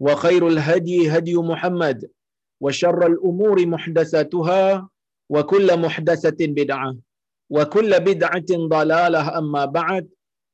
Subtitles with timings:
[0.00, 1.98] وخير الهدي هدي محمد
[2.60, 4.88] وشر الأمور محدثاتها
[5.28, 6.90] وكل محدثة بدعة
[7.50, 10.04] وكل بدعة ضلالة أما بعد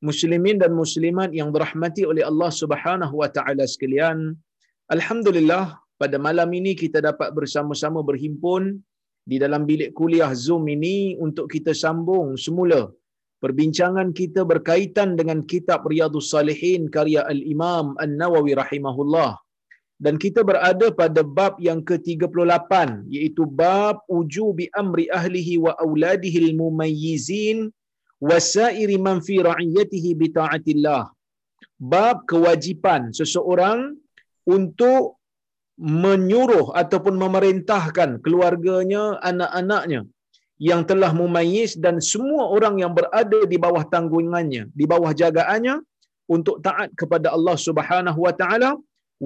[0.05, 4.37] muslimin dan muslimat yang dirahmati oleh Allah Subhanahu wa taala sekalian
[4.93, 5.65] alhamdulillah
[5.97, 8.77] pada malam ini kita dapat bersama-sama berhimpun
[9.31, 12.93] di dalam bilik kuliah Zoom ini untuk kita sambung semula
[13.44, 19.32] perbincangan kita berkaitan dengan kitab Riyadhus Salihin karya Al-Imam An-Nawawi rahimahullah.
[20.02, 22.72] Dan kita berada pada bab yang ke-38
[23.16, 27.70] iaitu bab ujubi amri ahlihi wa auladihi al-mumayyizin
[28.30, 31.04] wa sa'iri man fi ra'iyatihi bi ta'atillah.
[31.94, 33.80] Bab kewajipan seseorang
[34.56, 35.22] untuk
[35.82, 40.02] menyuruh ataupun memerintahkan keluarganya, anak-anaknya
[40.70, 45.76] yang telah mumayyiz dan semua orang yang berada di bawah tanggungannya, di bawah jagaannya
[46.36, 48.72] untuk taat kepada Allah Subhanahu wa taala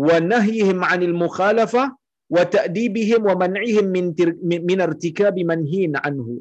[0.08, 1.88] wa nahyihim 'anil mukhalafah
[2.36, 4.06] wa ta'dibihim wa man'ihim min
[4.70, 6.36] min irtikabi manhin anhu.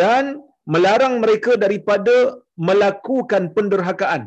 [0.00, 0.24] Dan
[0.74, 2.16] melarang mereka daripada
[2.68, 4.22] melakukan penderhakaan,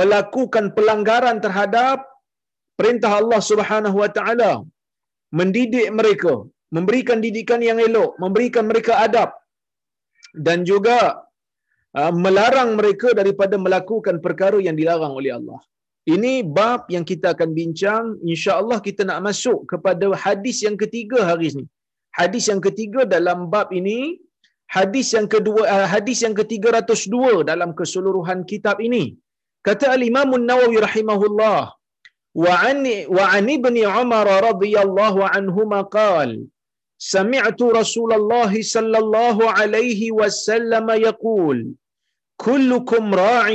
[0.00, 1.98] melakukan pelanggaran terhadap
[2.80, 4.52] perintah Allah Subhanahu wa taala,
[5.38, 6.34] mendidik mereka
[6.76, 9.30] memberikan didikan yang elok, memberikan mereka adab
[10.46, 10.98] dan juga
[11.98, 15.60] uh, melarang mereka daripada melakukan perkara yang dilarang oleh Allah.
[16.14, 18.04] Ini bab yang kita akan bincang.
[18.32, 21.64] Insya-Allah kita nak masuk kepada hadis yang ketiga hari ini.
[22.20, 24.18] Hadis yang ketiga dalam bab ini,
[24.76, 29.04] hadis yang kedua uh, hadis yang ke-302 dalam keseluruhan kitab ini.
[29.68, 31.60] Kata Al-Imam An-Nawawi rahimahullah,
[32.42, 32.80] wa an
[33.16, 35.80] wa an ibni Umar radhiyallahu anhuma
[37.02, 41.72] سمعت رسول الله صلى الله عليه وسلم يقول
[42.36, 43.48] كلكم راع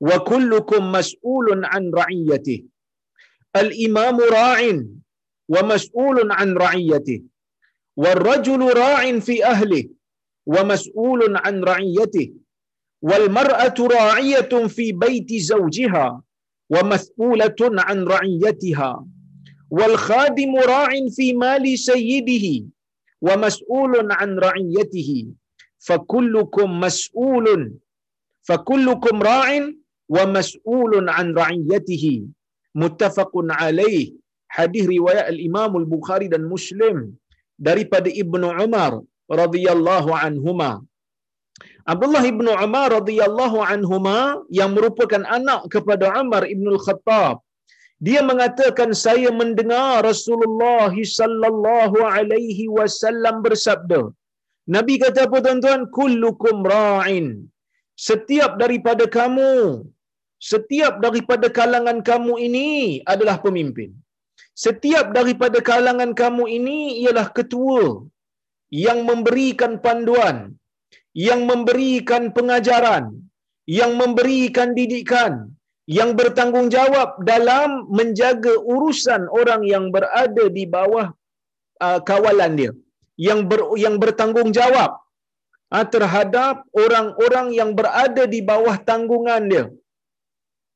[0.00, 2.64] وكلكم مسؤول عن رعيته.
[3.56, 4.60] الإمام راع
[5.48, 7.22] ومسؤول عن رعيته
[7.96, 9.84] والرجل راع في أهله
[10.46, 12.32] ومسؤول عن رعيته
[13.02, 16.22] والمرأة راعية في بيت زوجها
[16.70, 19.06] ومسؤولة عن رعيتها.
[19.78, 22.54] wal khadimu ra'in fi mali sayyidihi
[23.26, 25.20] wa mas'ulun an ra'iyatihi
[25.86, 27.62] fa kullukum mas'ulun
[28.48, 29.64] fa kullukum ra'in
[30.16, 32.14] wa mas'ulun an ra'iyatihi
[32.82, 34.04] muttafaqun alaih
[34.56, 36.96] hadis riwayat al imam al bukhari dan muslim
[37.68, 38.92] daripada ibnu umar
[39.42, 40.72] radhiyallahu anhuma.
[41.92, 47.43] Abdullah ibnu Umar radhiyallahu anhuma yang merupakan anak kepada Umar ibnu Khattab
[48.06, 54.00] dia mengatakan saya mendengar Rasulullah sallallahu alaihi wasallam bersabda.
[54.74, 55.82] Nabi kata apa tuan-tuan?
[55.96, 57.26] Kullukum ra'in.
[57.94, 59.52] Setiap daripada kamu,
[60.40, 62.68] setiap daripada kalangan kamu ini
[63.06, 63.92] adalah pemimpin.
[64.64, 68.02] Setiap daripada kalangan kamu ini ialah ketua
[68.70, 70.36] yang memberikan panduan,
[71.14, 73.04] yang memberikan pengajaran,
[73.66, 75.53] yang memberikan didikan,
[75.84, 81.12] yang bertanggungjawab dalam menjaga urusan orang yang berada di bawah
[81.84, 82.72] uh, kawalan dia.
[83.20, 84.90] Yang ber, yang bertanggungjawab
[85.74, 89.64] uh, terhadap orang-orang yang berada di bawah tanggungan dia.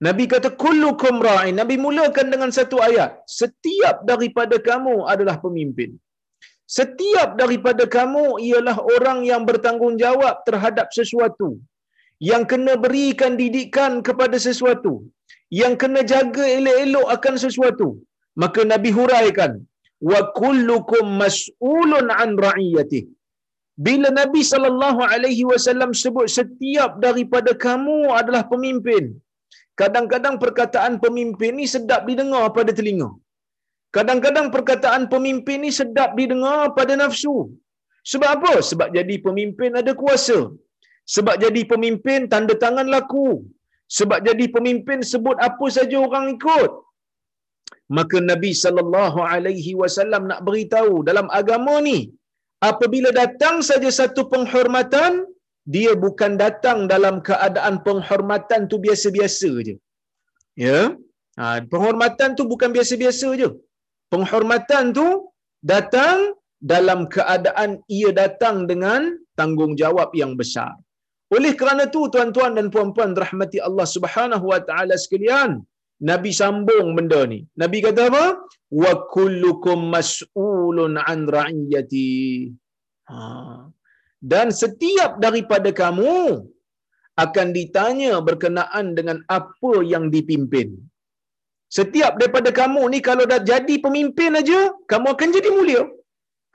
[0.07, 1.59] Nabi kata kullukum ra'in.
[1.59, 3.19] Nabi mulakan dengan satu ayat.
[3.27, 5.99] Setiap daripada kamu adalah pemimpin.
[6.69, 11.59] Setiap daripada kamu ialah orang yang bertanggungjawab terhadap sesuatu.
[12.31, 14.93] Yang kena berikan didikan kepada sesuatu.
[15.61, 17.89] Yang kena jaga elok-elok akan sesuatu.
[18.43, 19.53] Maka Nabi huraikan.
[20.09, 23.05] Wa kullukum mas'ulun an ra'iyatih.
[23.87, 29.05] Bila Nabi sallallahu alaihi wasallam sebut setiap daripada kamu adalah pemimpin.
[29.81, 33.11] Kadang-kadang perkataan pemimpin ni sedap didengar pada telinga.
[33.97, 37.37] Kadang-kadang perkataan pemimpin ni sedap didengar pada nafsu.
[38.11, 38.55] Sebab apa?
[38.71, 40.39] Sebab jadi pemimpin ada kuasa.
[41.15, 43.29] Sebab jadi pemimpin tanda tangan laku.
[43.97, 46.71] Sebab jadi pemimpin sebut apa saja orang ikut.
[47.97, 51.99] Maka Nabi sallallahu alaihi wasallam nak beritahu dalam agama ni
[52.71, 55.13] apabila datang saja satu penghormatan
[55.75, 59.75] dia bukan datang dalam keadaan penghormatan tu biasa-biasa je.
[60.67, 60.79] Ya.
[61.41, 63.49] Ha, penghormatan tu bukan biasa-biasa je.
[64.13, 65.07] Penghormatan tu
[65.73, 66.19] datang
[66.73, 69.03] dalam keadaan ia datang dengan
[69.39, 70.73] tanggungjawab yang besar.
[71.37, 75.51] Oleh kerana tu tuan-tuan dan puan-puan rahmati Allah Subhanahu wa taala sekalian,
[76.11, 77.41] Nabi sambung benda ni.
[77.63, 78.25] Nabi kata apa?
[78.83, 82.15] Wa kullukum mas'ulun an ra'iyati.
[83.11, 83.19] Ha.
[84.33, 86.15] Dan setiap daripada kamu
[87.25, 90.69] akan ditanya berkenaan dengan apa yang dipimpin.
[91.77, 94.61] Setiap daripada kamu ni kalau dah jadi pemimpin aja,
[94.93, 95.83] kamu akan jadi mulia.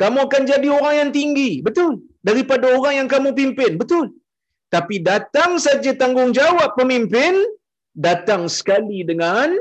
[0.02, 1.52] Kamu akan jadi orang yang tinggi.
[1.68, 2.02] Betul.
[2.30, 3.78] Daripada orang yang kamu pimpin.
[3.82, 4.06] Betul.
[4.74, 7.38] Tapi datang saja tanggungjawab pemimpin,
[7.94, 9.54] datang sekali dengan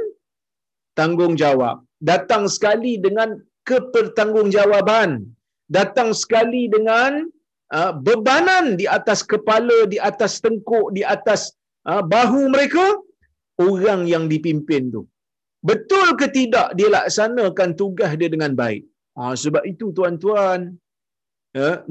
[0.97, 1.85] tanggungjawab.
[2.01, 3.37] Datang sekali dengan
[3.69, 5.29] kepertanggungjawaban.
[5.69, 7.29] Datang sekali dengan
[7.77, 11.53] uh, bebanan di atas kepala, di atas tengkuk, di atas
[11.85, 12.97] uh, bahu mereka,
[13.61, 15.05] orang yang dipimpin tu.
[15.63, 18.83] Betul ke tidak dia laksanakan tugas dia dengan baik?
[19.15, 20.75] Ha, sebab itu tuan-tuan,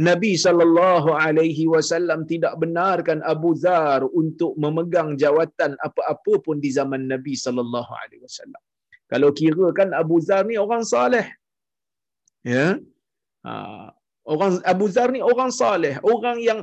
[0.10, 7.06] Nabi sallallahu alaihi wasallam tidak benarkan Abu Zar untuk memegang jawatan apa-apa pun di zaman
[7.06, 8.62] Nabi sallallahu alaihi wasallam.
[9.06, 11.30] Kalau kira kan Abu Zar ni orang saleh.
[12.42, 12.81] Ya.
[13.46, 13.54] Ha,
[14.25, 16.60] orang Abu Zar ni orang saleh, orang yang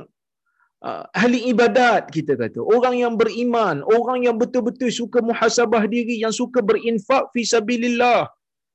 [0.83, 6.35] uh, ahli ibadat kita kata, orang yang beriman, orang yang betul-betul suka muhasabah diri, yang
[6.35, 8.27] suka berinfak fi sabilillah.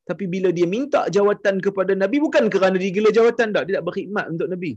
[0.05, 3.87] Tapi bila dia minta jawatan kepada Nabi bukan kerana dia gila jawatan tak, dia tak
[3.89, 4.73] berkhidmat untuk Nabi.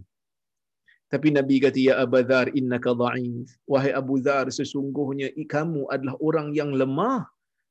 [1.07, 3.47] Tapi Nabi kata ya Abu Dzar innaka dha'if.
[3.71, 7.27] Wahai Abu Dzar sesungguhnya kamu adalah orang yang lemah.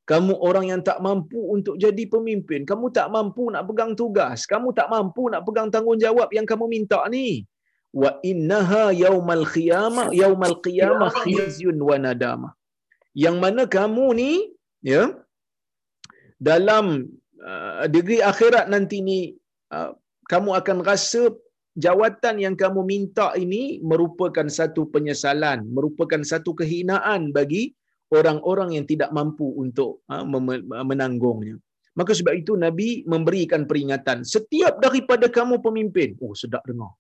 [0.07, 2.63] Kamu orang yang tak mampu untuk jadi pemimpin.
[2.63, 4.47] Kamu tak mampu nak pegang tugas.
[4.53, 7.43] Kamu tak mampu nak pegang tanggungjawab yang kamu minta ni.
[7.91, 12.53] Wa innaha yaumal qiyamah yaumal qiyamah khizyun wa nadamah.
[13.25, 14.33] Yang mana kamu ni
[14.85, 15.03] ya
[16.39, 17.11] dalam
[17.47, 19.33] uh, degree akhirat nanti ni
[19.71, 19.95] uh,
[20.27, 21.31] kamu akan rasa
[21.79, 27.77] jawatan yang kamu minta ini merupakan satu penyesalan, merupakan satu kehinaan bagi
[28.11, 30.27] orang-orang yang tidak mampu untuk uh,
[30.83, 31.57] menanggungnya.
[31.97, 36.13] Maka sebab itu Nabi memberikan peringatan, setiap daripada kamu pemimpin.
[36.21, 36.93] Oh, sedap dengar.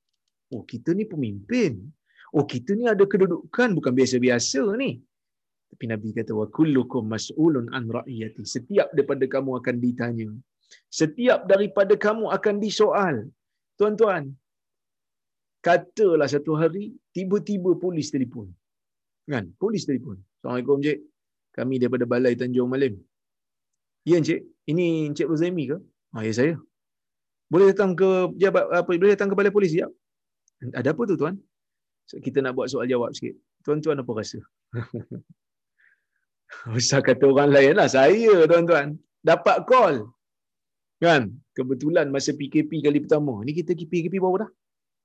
[0.48, 1.84] Oh, kita ni pemimpin.
[2.32, 5.04] Oh, kita ni ada kedudukan bukan biasa-biasa ni.
[5.70, 8.42] Tapi Nabi kata wa kullukum mas'ulun an ra'iyati.
[8.54, 10.28] Setiap daripada kamu akan ditanya.
[11.00, 13.16] Setiap daripada kamu akan disoal.
[13.78, 14.32] Tuan-tuan,
[15.66, 16.84] katalah satu hari
[17.16, 18.48] tiba-tiba polis telefon.
[19.32, 19.52] Kan?
[19.62, 20.16] Polis telefon.
[20.38, 20.98] Assalamualaikum cik.
[21.58, 22.94] Kami daripada Balai Tanjung Malim.
[24.06, 25.76] Ya encik, ini Encik Rozaimi ke?
[26.14, 26.54] Ah, ya saya.
[27.50, 28.08] Boleh datang ke
[28.42, 29.86] jabat apa boleh datang ke balai polis ya?
[30.78, 31.34] Ada apa tu tuan?
[32.06, 33.34] So, kita nak buat soal jawab sikit.
[33.66, 34.38] Tuan-tuan apa rasa?
[36.70, 37.88] Usah kata orang lain lah.
[37.90, 38.98] Saya tuan-tuan.
[39.22, 40.06] Dapat call.
[41.02, 41.34] Kan?
[41.52, 43.42] Kebetulan masa PKP kali pertama.
[43.42, 44.50] Ni kita PKP berapa dah?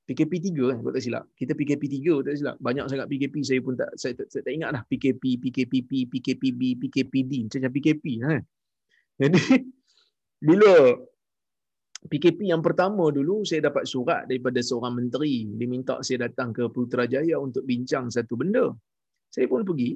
[0.10, 0.77] PKP 3 kan?
[0.81, 1.24] Tak silap.
[1.38, 2.55] Kita PKP 3 tak silap.
[2.60, 4.83] Banyak sangat PKP saya pun tak saya tak, saya tak ingat dah.
[4.89, 7.31] PKP, PKPP, PKPB, PKPD.
[7.48, 8.05] Macam PKP.
[8.19, 8.41] Kan?
[9.21, 9.41] Jadi,
[10.41, 10.74] bila
[12.01, 16.65] PKP yang pertama dulu saya dapat surat daripada seorang menteri dia minta saya datang ke
[16.74, 18.74] Putrajaya untuk bincang satu benda.
[19.29, 19.95] Saya pun pergi.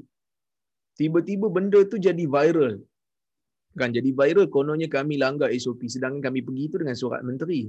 [1.00, 2.76] Tiba-tiba benda tu jadi viral.
[3.80, 7.68] Kan jadi viral kononnya kami langgar SOP sedangkan kami pergi tu dengan surat menteri.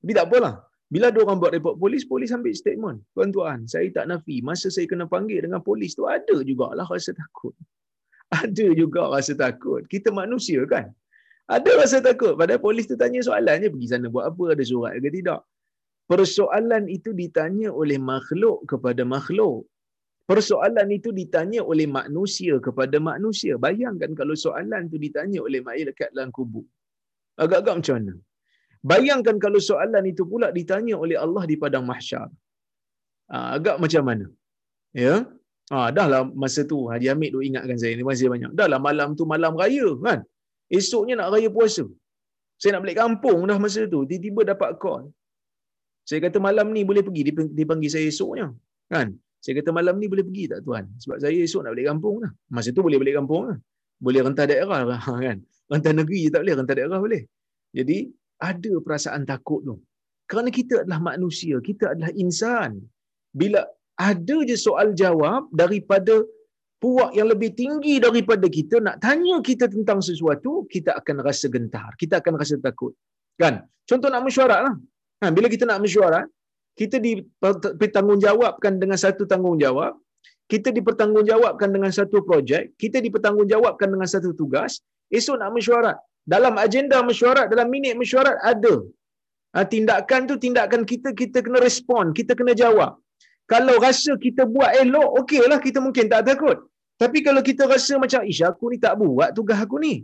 [0.00, 0.54] Tapi tak apalah.
[0.86, 2.98] Bila ada orang buat report polis, polis ambil statement.
[3.12, 4.38] Tuan-tuan, saya tak nafi.
[4.48, 7.54] Masa saya kena panggil dengan polis tu ada jugalah rasa takut.
[8.42, 9.86] Ada juga rasa takut.
[9.86, 10.90] Kita manusia kan?
[11.46, 12.34] Ada rasa takut.
[12.34, 13.70] Padahal polis tu tanya soalan je.
[13.70, 14.58] Pergi sana buat apa?
[14.58, 15.46] Ada surat ke tidak?
[16.10, 19.62] Persoalan itu ditanya oleh makhluk kepada makhluk.
[20.30, 23.54] Persoalan itu ditanya oleh manusia kepada manusia.
[23.66, 26.66] Bayangkan kalau soalan itu ditanya oleh malaikat dalam kubur.
[27.42, 28.14] Agak-agak macam mana?
[28.90, 32.28] Bayangkan kalau soalan itu pula ditanya oleh Allah di padang mahsyar.
[33.32, 34.26] Ha, agak macam mana?
[35.04, 35.14] Ya.
[35.72, 38.50] Ha, dahlah masa tu Haji Hamid tu ingatkan saya ni masih banyak.
[38.58, 40.20] Dahlah malam tu malam raya kan.
[40.78, 41.84] Esoknya nak raya puasa.
[42.60, 44.00] Saya nak balik kampung dah masa tu.
[44.10, 45.04] Tiba-tiba dapat call.
[46.08, 47.22] Saya kata malam ni boleh pergi.
[47.58, 48.46] Dia panggil saya esoknya.
[48.94, 49.08] Kan?
[49.46, 50.90] Saya kata malam ni boleh pergi tak tuan?
[51.02, 52.30] Sebab saya esok nak balik kampung lah.
[52.50, 53.58] Masa tu boleh balik kampung lah.
[54.02, 55.38] Boleh rentas daerah lah kan.
[55.70, 57.22] Rentas negeri je tak boleh, rentas daerah boleh.
[57.78, 57.98] Jadi
[58.42, 59.76] ada perasaan takut tu.
[60.26, 62.82] Kerana kita adalah manusia, kita adalah insan.
[63.30, 63.62] Bila
[63.94, 66.26] ada je soal jawab daripada
[66.82, 71.94] puak yang lebih tinggi daripada kita nak tanya kita tentang sesuatu, kita akan rasa gentar.
[72.02, 72.98] Kita akan rasa takut.
[73.38, 73.62] Kan?
[73.86, 74.74] Contoh nak mesyuarat lah.
[75.22, 76.26] Ha, bila kita nak mesyuarat,
[76.80, 79.92] kita dipertanggungjawabkan dengan satu tanggungjawab,
[80.52, 84.84] kita dipertanggungjawabkan dengan satu projek, kita dipertanggungjawabkan dengan satu tugas,
[85.18, 85.96] esok nak mesyuarat.
[86.34, 88.74] Dalam agenda mesyuarat, dalam minit mesyuarat ada.
[89.54, 92.92] Ha, tindakan tu tindakan kita, kita kena respon, kita kena jawab.
[93.52, 96.58] Kalau rasa kita buat elok, okeylah kita mungkin tak takut.
[97.02, 99.94] Tapi kalau kita rasa macam, ish aku ni tak buat tugas aku ni.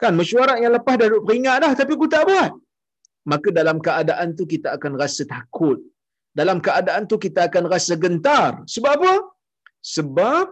[0.00, 2.50] Kan mesyuarat yang lepas dah duduk peringat dah, tapi aku tak buat.
[3.32, 5.80] Maka dalam keadaan tu kita akan rasa takut.
[6.38, 8.50] Dalam keadaan tu kita akan rasa gentar.
[8.74, 9.14] Sebab apa?
[9.94, 10.46] Sebab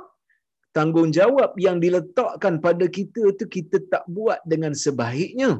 [0.76, 5.50] tanggungjawab yang diletakkan pada kita tu kita tak buat dengan sebaiknya.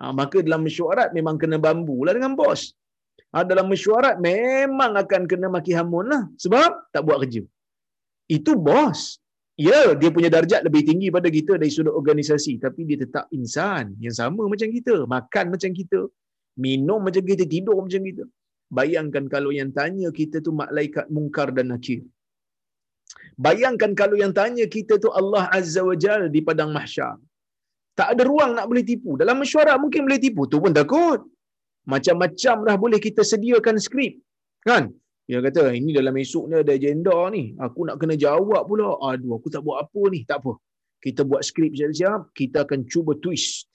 [0.00, 2.62] Ha, maka dalam mesyuarat memang kena bambu lah dengan bos.
[3.32, 6.22] Ha, dalam mesyuarat memang akan kena maki hamun lah.
[6.44, 7.42] Sebab tak buat kerja.
[8.36, 9.00] Itu bos.
[9.56, 12.60] Ya, dia punya darjat lebih tinggi pada kita dari sudut organisasi.
[12.64, 14.96] Tapi dia tetap insan yang sama macam kita.
[15.14, 16.00] Makan macam kita.
[16.64, 17.44] Minum macam kita.
[17.54, 18.24] Tidur macam kita.
[18.78, 22.02] Bayangkan kalau yang tanya kita tu malaikat mungkar dan nakir.
[23.38, 27.14] Bayangkan kalau yang tanya kita tu Allah Azza wa Jal di padang mahsyar.
[27.96, 29.16] Tak ada ruang nak boleh tipu.
[29.20, 30.42] Dalam mesyuarat mungkin boleh tipu.
[30.52, 31.20] Tu pun takut.
[31.92, 34.20] Macam-macam dah boleh kita sediakan skrip.
[34.68, 34.92] Kan?
[35.26, 37.44] Dia kata, ini dalam esok ni ada agenda ni.
[37.66, 38.98] Aku nak kena jawab pula.
[39.08, 40.20] Aduh, aku tak buat apa ni.
[40.28, 40.52] Tak apa.
[41.00, 42.20] Kita buat skrip siap-siap.
[42.36, 43.70] Kita akan cuba twist.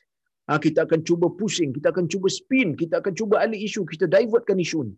[0.51, 1.71] Ha, kita akan cuba pusing.
[1.71, 2.75] Kita akan cuba spin.
[2.75, 3.87] Kita akan cuba alih isu.
[3.87, 4.93] Kita divertkan isu ni.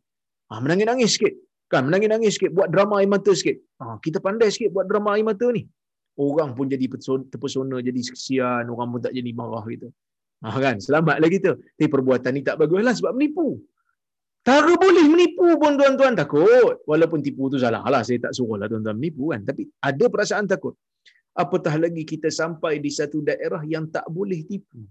[0.50, 1.34] Ha, menangis-nangis sikit.
[1.70, 2.52] Kan, menangis-nangis sikit.
[2.58, 3.62] Buat drama air mata sikit.
[3.78, 5.70] Ha, kita pandai sikit buat drama air mata ni.
[6.18, 6.86] Orang pun jadi
[7.30, 8.66] terpesona, jadi kesian.
[8.74, 9.94] Orang pun tak jadi marah gitu.
[10.42, 10.82] Ha, kan?
[10.82, 11.54] Selamatlah kita.
[11.78, 13.62] Tapi perbuatan ni tak baguslah sebab menipu.
[14.42, 16.82] Tara boleh menipu pun tuan-tuan takut.
[16.90, 18.02] Walaupun tipu tu salah lah.
[18.02, 19.46] Saya tak suruh lah tuan-tuan menipu kan.
[19.46, 20.74] Tapi ada perasaan takut.
[21.38, 24.82] Apatah lagi kita sampai di satu daerah yang tak boleh tipu.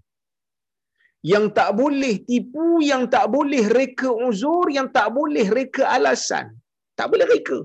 [1.31, 6.45] Yang tak boleh tipu, yang tak boleh reka uzur, yang tak boleh reka alasan.
[6.99, 7.59] Tak boleh reka.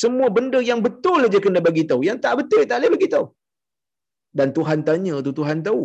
[0.00, 2.00] Semua benda yang betul aja kena bagi tahu.
[2.08, 3.26] Yang tak betul tak boleh bagi tahu.
[4.38, 5.82] Dan Tuhan tanya tu Tuhan tahu.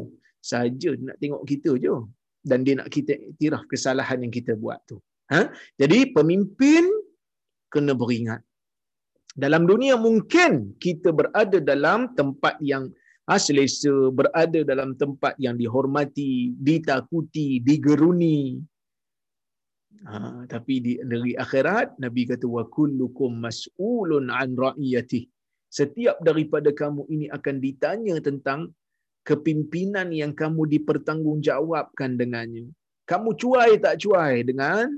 [0.52, 1.96] Saja nak tengok kita je.
[2.50, 4.98] Dan dia nak kita tiraf kesalahan yang kita buat tu.
[5.34, 5.42] Ha?
[5.82, 6.84] Jadi pemimpin
[7.74, 8.42] kena beringat.
[9.44, 10.52] Dalam dunia mungkin
[10.86, 12.90] kita berada dalam tempat yang
[13.30, 18.58] ha, selesa, berada dalam tempat yang dihormati, ditakuti, digeruni.
[20.10, 25.30] Ha, tapi di negeri akhirat Nabi kata wa kullukum mas'ulun an ra'iyati.
[25.70, 28.74] Setiap daripada kamu ini akan ditanya tentang
[29.22, 32.74] kepimpinan yang kamu dipertanggungjawabkan dengannya.
[33.06, 34.90] Kamu cuai tak cuai dengan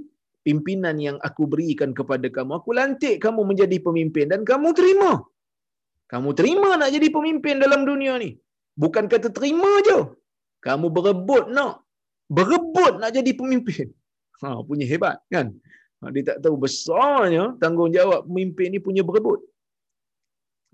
[0.47, 2.63] pimpinan yang aku berikan kepada kamu.
[2.63, 5.19] Aku lantik kamu menjadi pemimpin dan kamu terima.
[6.11, 8.29] Kamu terima nak jadi pemimpin dalam dunia ni.
[8.83, 9.99] Bukan kata terima je.
[10.65, 11.73] Kamu berebut nak.
[12.37, 13.87] Berebut nak jadi pemimpin.
[14.41, 15.47] Ha, punya hebat kan?
[16.01, 19.39] Ha, dia tak tahu besarnya tanggungjawab pemimpin ni punya berebut.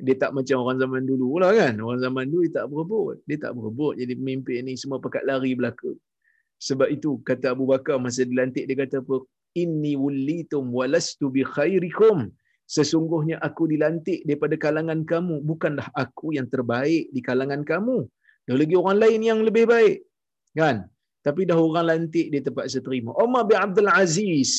[0.05, 1.73] Dia tak macam orang zaman dulu lah kan.
[1.85, 3.15] Orang zaman dulu dia tak berebut.
[3.27, 5.91] Dia tak berebut jadi pemimpin ni semua pekat lari belaka.
[6.57, 9.21] Sebab itu kata Abu Bakar masa dilantik dia kata apa?
[9.57, 12.29] inni wulitum walastu bi khairikum
[12.75, 15.35] sesungguhnya aku dilantik daripada kalangan kamu.
[15.49, 17.97] Bukanlah aku yang terbaik di kalangan kamu.
[18.47, 19.97] Ada lagi orang lain yang lebih baik
[20.59, 20.77] kan?
[21.25, 23.11] Tapi dah orang lantik dia terpaksa terima.
[23.23, 24.51] Umar bin Abdul Aziz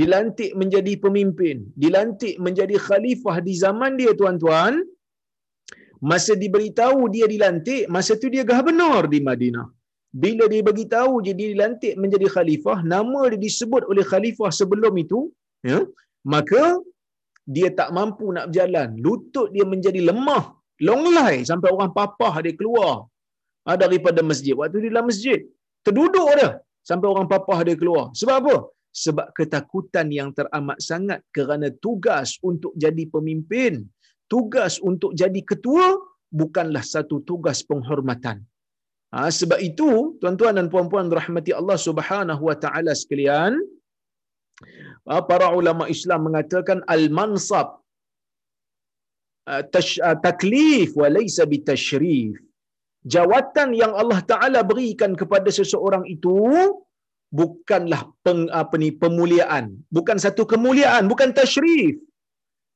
[0.00, 4.74] dilantik menjadi pemimpin dilantik menjadi khalifah di zaman dia tuan-tuan.
[6.10, 9.66] Masa diberitahu dia dilantik masa tu dia gah benar di Madinah.
[10.22, 14.94] Bila dia bagi tahu je dia dilantik menjadi khalifah nama dia disebut oleh khalifah sebelum
[15.04, 15.20] itu
[15.70, 15.80] ya?
[16.34, 16.62] Maka
[17.54, 20.44] dia tak mampu nak berjalan lutut dia menjadi lemah
[20.88, 22.94] longlai sampai orang papah dia keluar.
[23.66, 24.54] Ha, daripada masjid.
[24.58, 25.40] Waktu dia dalam masjid
[25.86, 26.50] terduduk dia
[26.90, 28.04] sampai orang papah dia keluar.
[28.20, 28.56] Sebab apa?
[29.04, 33.74] Sebab ketakutan yang teramat sangat kerana tugas untuk jadi pemimpin
[34.30, 35.96] tugas untuk jadi ketua
[36.40, 38.44] bukanlah satu tugas penghormatan.
[39.08, 43.56] Ha, sebab itu, tuan-tuan dan puan-puan rahmati Allah Subhanahu wa taala sekalian,
[45.30, 47.80] para ulama Islam mengatakan al-mansab
[49.48, 52.36] ha, ha, taklif wa laysa bitashrif.
[53.14, 56.36] Jawatan yang Allah Taala berikan kepada seseorang itu
[57.32, 61.96] bukanlah peng, apa ni pemuliaan, bukan satu kemuliaan, bukan tashrif.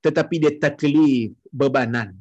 [0.04, 2.16] Tetapi dia taklif, bebanan.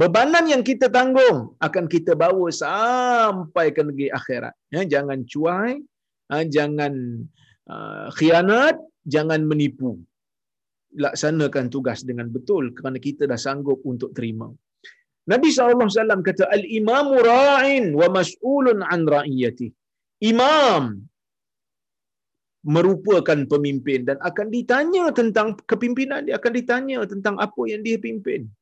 [0.00, 4.54] Bebanan yang kita tanggung akan kita bawa sampai ke negeri akhirat.
[4.74, 5.82] Ya, jangan cuai,
[6.56, 6.94] jangan
[8.14, 10.00] khianat, jangan menipu.
[10.90, 14.50] Laksanakan tugas dengan betul kerana kita dah sanggup untuk terima.
[15.30, 19.70] Nabi SAW kata, Al-imamu ra'in wa mas'ulun an ra'iyati.
[20.26, 21.10] Imam
[22.60, 28.52] merupakan pemimpin dan akan ditanya tentang kepimpinan dia akan ditanya tentang apa yang dia pimpin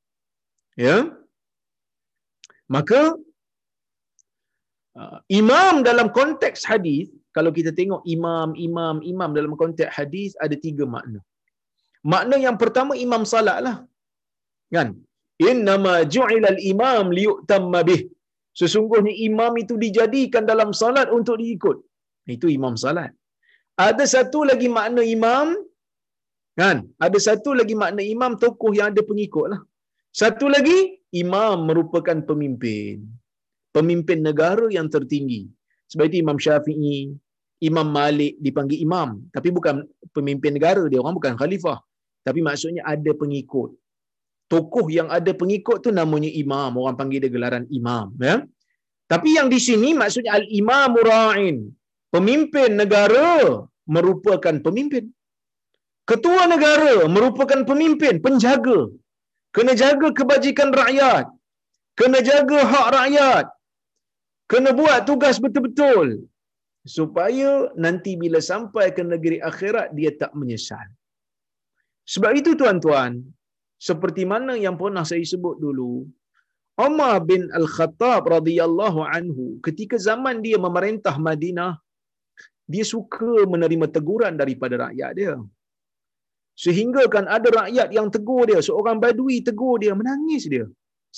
[0.79, 1.11] ya
[2.71, 3.19] maka
[4.95, 10.57] uh, imam dalam konteks hadis kalau kita tengok imam imam imam dalam konteks hadis ada
[10.67, 11.21] tiga makna.
[12.13, 13.77] Makna yang pertama imam salat lah.
[14.75, 14.89] Kan?
[15.51, 18.03] Innama ju'ila al-imam liyutamma bih.
[18.61, 21.77] Sesungguhnya imam itu dijadikan dalam salat untuk diikut.
[22.35, 23.11] Itu imam salat.
[23.89, 25.49] Ada satu lagi makna imam
[26.61, 26.77] kan?
[27.07, 29.61] Ada satu lagi makna imam tokoh yang ada pengikut lah.
[30.23, 30.79] Satu lagi
[31.23, 33.07] imam merupakan pemimpin.
[33.77, 35.43] Pemimpin negara yang tertinggi.
[35.91, 36.97] Sebab itu Imam Syafi'i
[37.59, 39.83] Imam Malik dipanggil imam tapi bukan
[40.17, 41.79] pemimpin negara dia orang bukan khalifah
[42.27, 43.71] tapi maksudnya ada pengikut
[44.53, 48.37] tokoh yang ada pengikut tu namanya imam orang panggil dia gelaran imam ya
[49.11, 51.57] tapi yang di sini maksudnya al imam ra'in
[52.15, 55.05] pemimpin negara merupakan pemimpin.
[56.11, 58.81] Ketua negara merupakan pemimpin, penjaga.
[59.57, 61.27] Kena jaga kebajikan rakyat.
[61.99, 63.47] Kena jaga hak rakyat.
[64.51, 66.07] Kena buat tugas betul-betul.
[66.87, 70.87] Supaya nanti bila sampai ke negeri akhirat, dia tak menyesal.
[72.09, 73.21] Sebab itu tuan-tuan,
[73.89, 76.09] seperti mana yang pernah saya sebut dulu,
[76.79, 81.75] Umar bin Al-Khattab radhiyallahu anhu ketika zaman dia memerintah Madinah
[82.73, 85.35] dia suka menerima teguran daripada rakyat dia.
[86.65, 90.67] Sehingga kan ada rakyat yang tegur dia, seorang badui tegur dia, menangis dia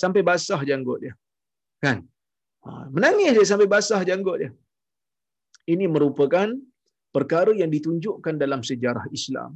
[0.01, 1.13] sampai basah janggut dia.
[1.83, 1.97] Kan?
[2.65, 4.51] Ha, menangis dia sampai basah janggut dia.
[5.73, 6.47] Ini merupakan
[7.15, 9.51] perkara yang ditunjukkan dalam sejarah Islam.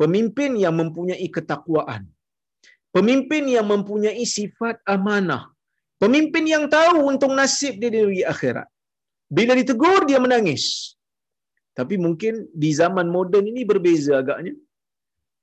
[0.00, 2.08] Pemimpin yang mempunyai ketakwaan.
[2.96, 5.52] Pemimpin yang mempunyai sifat amanah.
[6.02, 8.68] Pemimpin yang tahu untung nasib dia di akhirat.
[9.30, 10.96] Bila ditegur, dia menangis.
[11.78, 14.56] Tapi mungkin di zaman moden ini berbeza agaknya.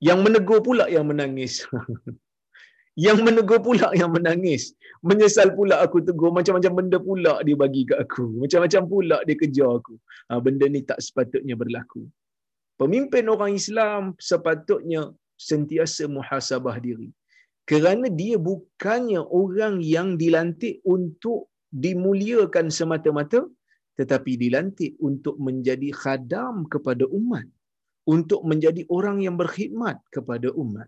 [0.07, 1.53] Yang menegur pula yang menangis.
[2.97, 4.73] yang menegur pula yang menangis.
[5.05, 6.33] Menyesal pula aku tegur.
[6.37, 8.25] Macam-macam benda pula dia bagi ke aku.
[8.41, 9.95] Macam-macam pula dia kejar aku.
[10.29, 12.09] Ha, benda ni tak sepatutnya berlaku.
[12.81, 17.13] Pemimpin orang Islam sepatutnya sentiasa muhasabah diri.
[17.69, 23.45] Kerana dia bukannya orang yang dilantik untuk dimuliakan semata-mata,
[23.99, 27.45] tetapi dilantik untuk menjadi khadam kepada umat
[28.07, 30.87] untuk menjadi orang yang berkhidmat kepada umat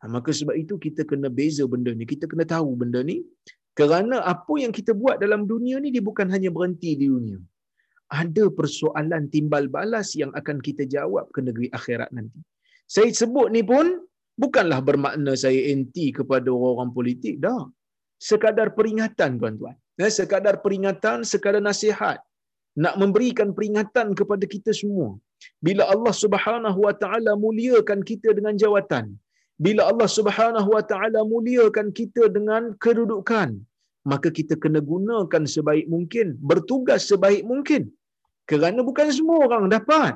[0.00, 2.04] ha, maka sebab itu kita kena beza benda ni.
[2.12, 3.16] Kita kena tahu benda ni.
[3.78, 7.38] Kerana apa yang kita buat dalam dunia ni dia bukan hanya berhenti di dunia.
[8.20, 12.40] Ada persoalan timbal balas yang akan kita jawab ke negeri akhirat nanti.
[12.94, 13.86] Saya sebut ni pun
[14.42, 17.34] bukanlah bermakna saya anti kepada orang-orang politik.
[17.44, 17.62] Dah.
[18.28, 19.76] Sekadar peringatan tuan-tuan.
[20.02, 22.18] Eh, sekadar peringatan sekadar nasihat.
[22.82, 25.10] Nak memberikan peringatan kepada kita semua.
[25.66, 29.04] Bila Allah Subhanahu Wa Taala muliakan kita dengan jawatan,
[29.64, 33.48] bila Allah Subhanahu Wa Taala muliakan kita dengan kedudukan,
[34.12, 37.82] maka kita kena gunakan sebaik mungkin, bertugas sebaik mungkin.
[38.50, 40.14] Kerana bukan semua orang dapat.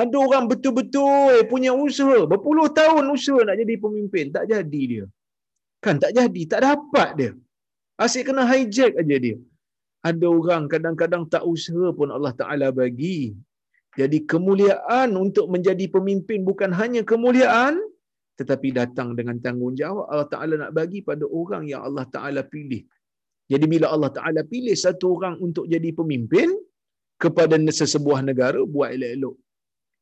[0.00, 5.04] Ada orang betul-betul punya usaha, berpuluh tahun usaha nak jadi pemimpin, tak jadi dia.
[5.84, 7.32] Kan tak jadi, tak dapat dia.
[8.04, 9.36] Asyik kena hijack aja dia
[10.08, 13.20] ada orang kadang-kadang tak usaha pun Allah Ta'ala bagi.
[13.98, 17.74] Jadi kemuliaan untuk menjadi pemimpin bukan hanya kemuliaan,
[18.38, 22.82] tetapi datang dengan tanggungjawab Allah Ta'ala nak bagi pada orang yang Allah Ta'ala pilih.
[23.52, 26.50] Jadi bila Allah Ta'ala pilih satu orang untuk jadi pemimpin,
[27.22, 29.36] kepada sesebuah negara, buat elok-elok.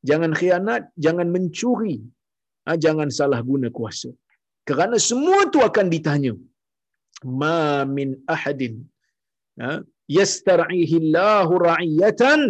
[0.09, 1.97] Jangan khianat, jangan mencuri,
[2.66, 4.11] ha, jangan salah guna kuasa.
[4.68, 6.35] Kerana semua tu akan ditanya.
[7.40, 7.59] Ma
[7.97, 8.75] min ahadin
[9.61, 9.81] ha,
[10.18, 12.40] yastar'ihi Allahu ra'iyatan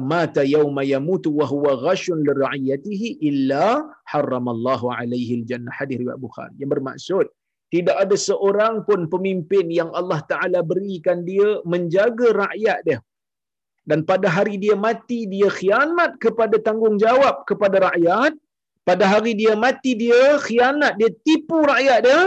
[0.00, 5.72] mata yawma yamutu wa huwa ghashun lir'iyatihi illa harramallahu alaihi al-jannah.
[5.78, 6.54] Hadis riwayat Bukhari.
[6.60, 7.26] Yang bermaksud
[7.74, 12.98] tidak ada seorang pun pemimpin yang Allah Taala berikan dia menjaga rakyat dia.
[13.86, 18.32] Dan pada hari dia mati dia khianat kepada tanggungjawab kepada rakyat.
[18.88, 22.20] Pada hari dia mati dia khianat dia tipu rakyat dia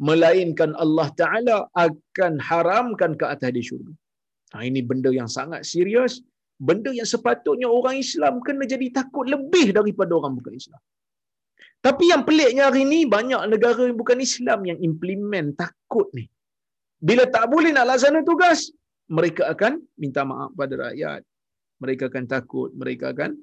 [0.00, 3.92] melainkan Allah Taala akan haramkan ke atas dia syurga.
[4.56, 6.24] Ha, ini benda yang sangat serius,
[6.60, 10.80] benda yang sepatutnya orang Islam kena jadi takut lebih daripada orang bukan Islam.
[11.80, 16.28] Tapi yang peliknya hari ini banyak negara yang bukan Islam yang implement takut ni.
[17.00, 18.68] Bila tak boleh nak laksana tugas,
[19.08, 21.24] mereka akan minta maaf pada rakyat.
[21.80, 23.40] Mereka akan takut, mereka akan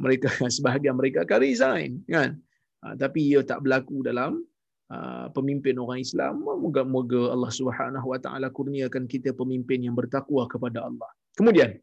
[0.00, 2.40] mereka sebahagian mereka akan resign kan.
[2.80, 4.40] Ha, tapi ia tak berlaku dalam
[4.88, 6.40] uh, pemimpin orang Islam.
[6.40, 11.12] Moga-moga Allah Subhanahu Wa Taala kurniakan kita pemimpin yang bertakwa kepada Allah.
[11.36, 11.76] Kemudian,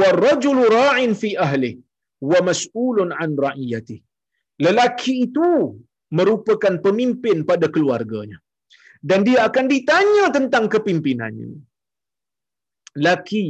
[0.00, 1.72] warajulu ra'in fi ahli
[2.30, 4.02] wa mas'ulun an ra'iyatihi
[4.64, 5.48] lelaki itu
[6.18, 8.38] merupakan pemimpin pada keluarganya.
[9.08, 11.50] Dan dia akan ditanya tentang kepimpinannya.
[13.06, 13.48] Laki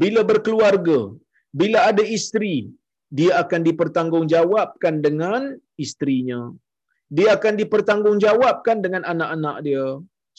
[0.00, 0.98] bila berkeluarga
[1.60, 2.68] bila ada isteri
[3.18, 6.40] dia akan dipertanggungjawabkan dengan istrinya.
[7.16, 9.86] Dia akan dipertanggungjawabkan dengan anak-anak dia.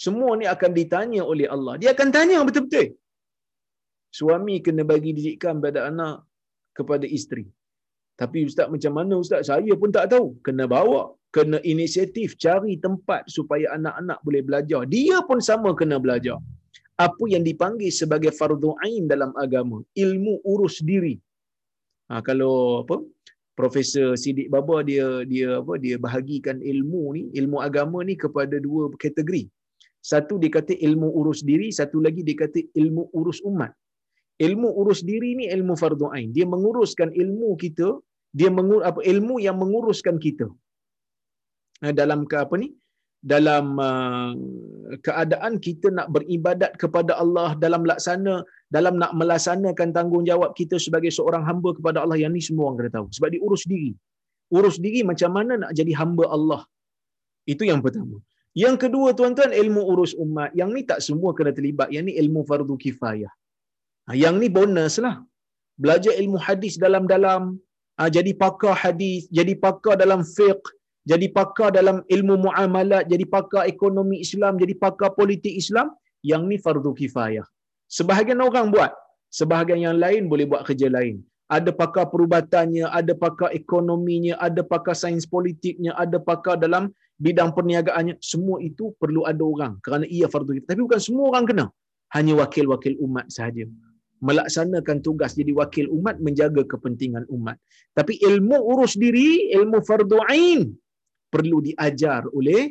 [0.03, 1.75] Semua ni akan ditanya oleh Allah.
[1.81, 2.95] Dia akan tanya betul-betul
[4.19, 6.15] suami kena bagi didikan pada anak
[6.77, 7.45] kepada isteri
[8.21, 9.49] tapi ustaz macam mana ustaz?
[9.49, 10.25] Saya pun tak tahu.
[10.45, 11.01] Kena bawa,
[11.35, 14.81] kena inisiatif cari tempat supaya anak-anak boleh belajar.
[14.95, 16.37] Dia pun sama kena belajar.
[17.05, 21.15] Apa yang dipanggil sebagai fardu ain dalam agama, ilmu urus diri.
[22.13, 23.01] Ha, kalau apa?
[23.59, 28.93] Profesor Sidik Baba dia dia apa dia bahagikan ilmu ni, ilmu agama ni kepada dua
[29.01, 29.43] kategori.
[30.11, 33.73] Satu dia kata ilmu urus diri, satu lagi dia kata ilmu urus umat.
[34.47, 36.29] Ilmu urus diri ni ilmu fardu ain.
[36.35, 37.87] Dia menguruskan ilmu kita
[38.39, 40.47] dia mengur apa ilmu yang menguruskan kita.
[41.85, 42.69] Eh, dalam ke apa ni?
[43.31, 44.31] Dalam uh,
[45.05, 48.35] keadaan kita nak beribadat kepada Allah dalam laksana
[48.75, 52.91] dalam nak melaksanakan tanggungjawab kita sebagai seorang hamba kepada Allah yang ni semua orang kena
[52.97, 53.07] tahu.
[53.17, 53.93] Sebab dia urus diri.
[54.57, 56.61] Urus diri macam mana nak jadi hamba Allah?
[57.53, 58.17] Itu yang pertama.
[58.63, 60.49] Yang kedua tuan-tuan ilmu urus umat.
[60.59, 61.87] Yang ni tak semua kena terlibat.
[61.93, 63.29] Yang ni ilmu fardu kifayah.
[63.29, 63.40] ha,
[64.13, 65.15] yang ni bonus lah
[65.81, 67.57] belajar ilmu hadis dalam-dalam
[68.01, 70.65] Ah, jadi pakar hadis, jadi pakar dalam fiqh,
[71.05, 75.93] jadi pakar dalam ilmu muamalat, jadi pakar ekonomi Islam, jadi pakar politik Islam,
[76.25, 77.45] yang ni fardu kifayah.
[77.97, 78.89] Sebahagian orang buat,
[79.29, 81.21] sebahagian yang lain boleh buat kerja lain.
[81.51, 86.89] Ada pakar perubatannya, ada pakar ekonominya, ada pakar sains politiknya, ada pakar dalam
[87.21, 88.17] bidang perniagaannya.
[88.23, 90.69] Semua itu perlu ada orang kerana ia fardu kifayah.
[90.73, 91.65] Tapi bukan semua orang kena.
[92.17, 93.67] Hanya wakil-wakil umat sahaja
[94.27, 97.57] melaksanakan tugas jadi wakil umat menjaga kepentingan umat.
[97.97, 100.69] Tapi ilmu urus diri, ilmu fardu ain
[101.33, 102.63] perlu diajar oleh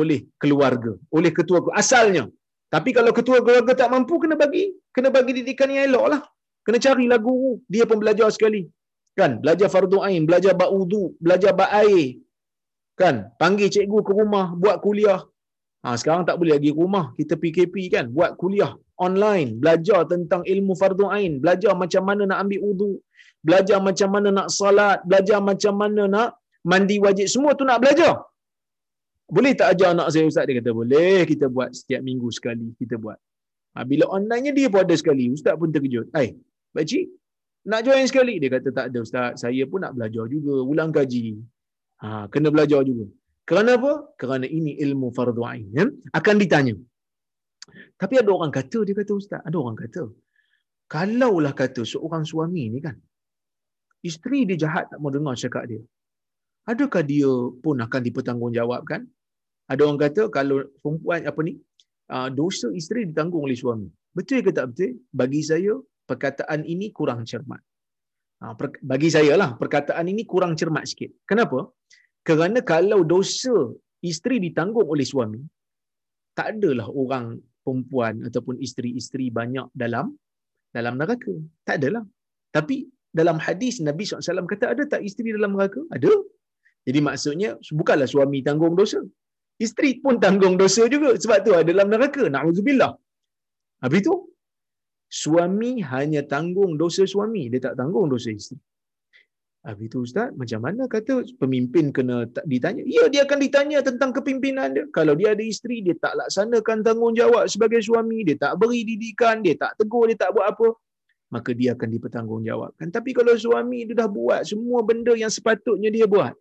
[0.00, 2.24] oleh keluarga, oleh ketua asalnya.
[2.72, 6.22] Tapi kalau ketua keluarga tak mampu kena bagi kena bagi didikan yang elok lah.
[6.62, 8.62] Kena carilah guru, dia pun belajar sekali.
[9.18, 9.42] Kan?
[9.42, 12.22] Belajar fardu ain, belajar bak wudu, belajar bak air.
[13.00, 13.28] Kan?
[13.40, 15.20] Panggil cikgu ke rumah buat kuliah.
[15.82, 18.72] Ha, sekarang tak boleh lagi rumah, kita PKP kan, buat kuliah
[19.06, 22.92] online, belajar tentang ilmu fardu ain, belajar macam mana nak ambil wudu,
[23.46, 26.28] belajar macam mana nak salat, belajar macam mana nak
[26.70, 28.14] mandi wajib, semua tu nak belajar.
[29.36, 32.96] Boleh tak ajar anak saya ustaz dia kata boleh, kita buat setiap minggu sekali kita
[33.04, 33.18] buat.
[33.74, 36.06] Ha, bila online dia pun ada sekali, ustaz pun terkejut.
[36.16, 36.28] Hai,
[36.76, 37.04] pak cik,
[37.70, 41.26] nak join sekali dia kata tak ada ustaz, saya pun nak belajar juga, ulang kaji.
[42.02, 43.06] Ha, kena belajar juga.
[43.48, 43.92] Kerana apa?
[44.20, 45.66] Kerana ini ilmu fardu ain.
[45.78, 45.84] Ya?
[46.18, 46.74] Akan ditanya.
[47.70, 50.02] Tapi ada orang kata, dia kata Ustaz, ada orang kata,
[50.90, 52.96] kalaulah kata seorang suami ni kan,
[54.02, 55.82] isteri dia jahat tak mau dengar cakap dia,
[56.66, 57.30] adakah dia
[57.64, 59.06] pun akan dipertanggungjawabkan?
[59.70, 61.54] Ada orang kata, kalau perempuan apa ni,
[62.10, 63.88] ah, dosa isteri ditanggung oleh suami.
[64.12, 64.98] Betul ke tak betul?
[65.14, 65.72] Bagi saya,
[66.10, 67.62] perkataan ini kurang cermat.
[68.42, 71.14] Ah, bagi saya lah, perkataan ini kurang cermat sikit.
[71.30, 71.70] Kenapa?
[72.26, 73.54] Kerana kalau dosa
[74.02, 75.40] isteri ditanggung oleh suami,
[76.34, 80.06] tak adalah orang perempuan ataupun isteri-isteri banyak dalam
[80.76, 81.34] dalam neraka.
[81.66, 82.04] Tak adalah.
[82.56, 82.76] Tapi
[83.18, 85.80] dalam hadis Nabi SAW kata ada tak isteri dalam neraka?
[85.96, 86.12] Ada.
[86.88, 89.00] Jadi maksudnya bukanlah suami tanggung dosa.
[89.66, 92.22] Isteri pun tanggung dosa juga sebab tu ada dalam neraka.
[92.34, 92.92] Na'udzubillah.
[93.84, 94.14] Habis itu,
[95.22, 97.42] suami hanya tanggung dosa suami.
[97.52, 98.58] Dia tak tanggung dosa isteri.
[99.62, 102.82] Habis itu Ustaz, macam mana kata pemimpin kena ditanya?
[102.82, 104.84] Ya, dia akan ditanya tentang kepimpinan dia.
[104.90, 109.54] Kalau dia ada isteri, dia tak laksanakan tanggungjawab sebagai suami, dia tak beri didikan, dia
[109.54, 110.74] tak tegur, dia tak buat apa,
[111.30, 112.90] maka dia akan dipertanggungjawabkan.
[112.90, 116.34] Tapi kalau suami dia dah buat semua benda yang sepatutnya dia buat,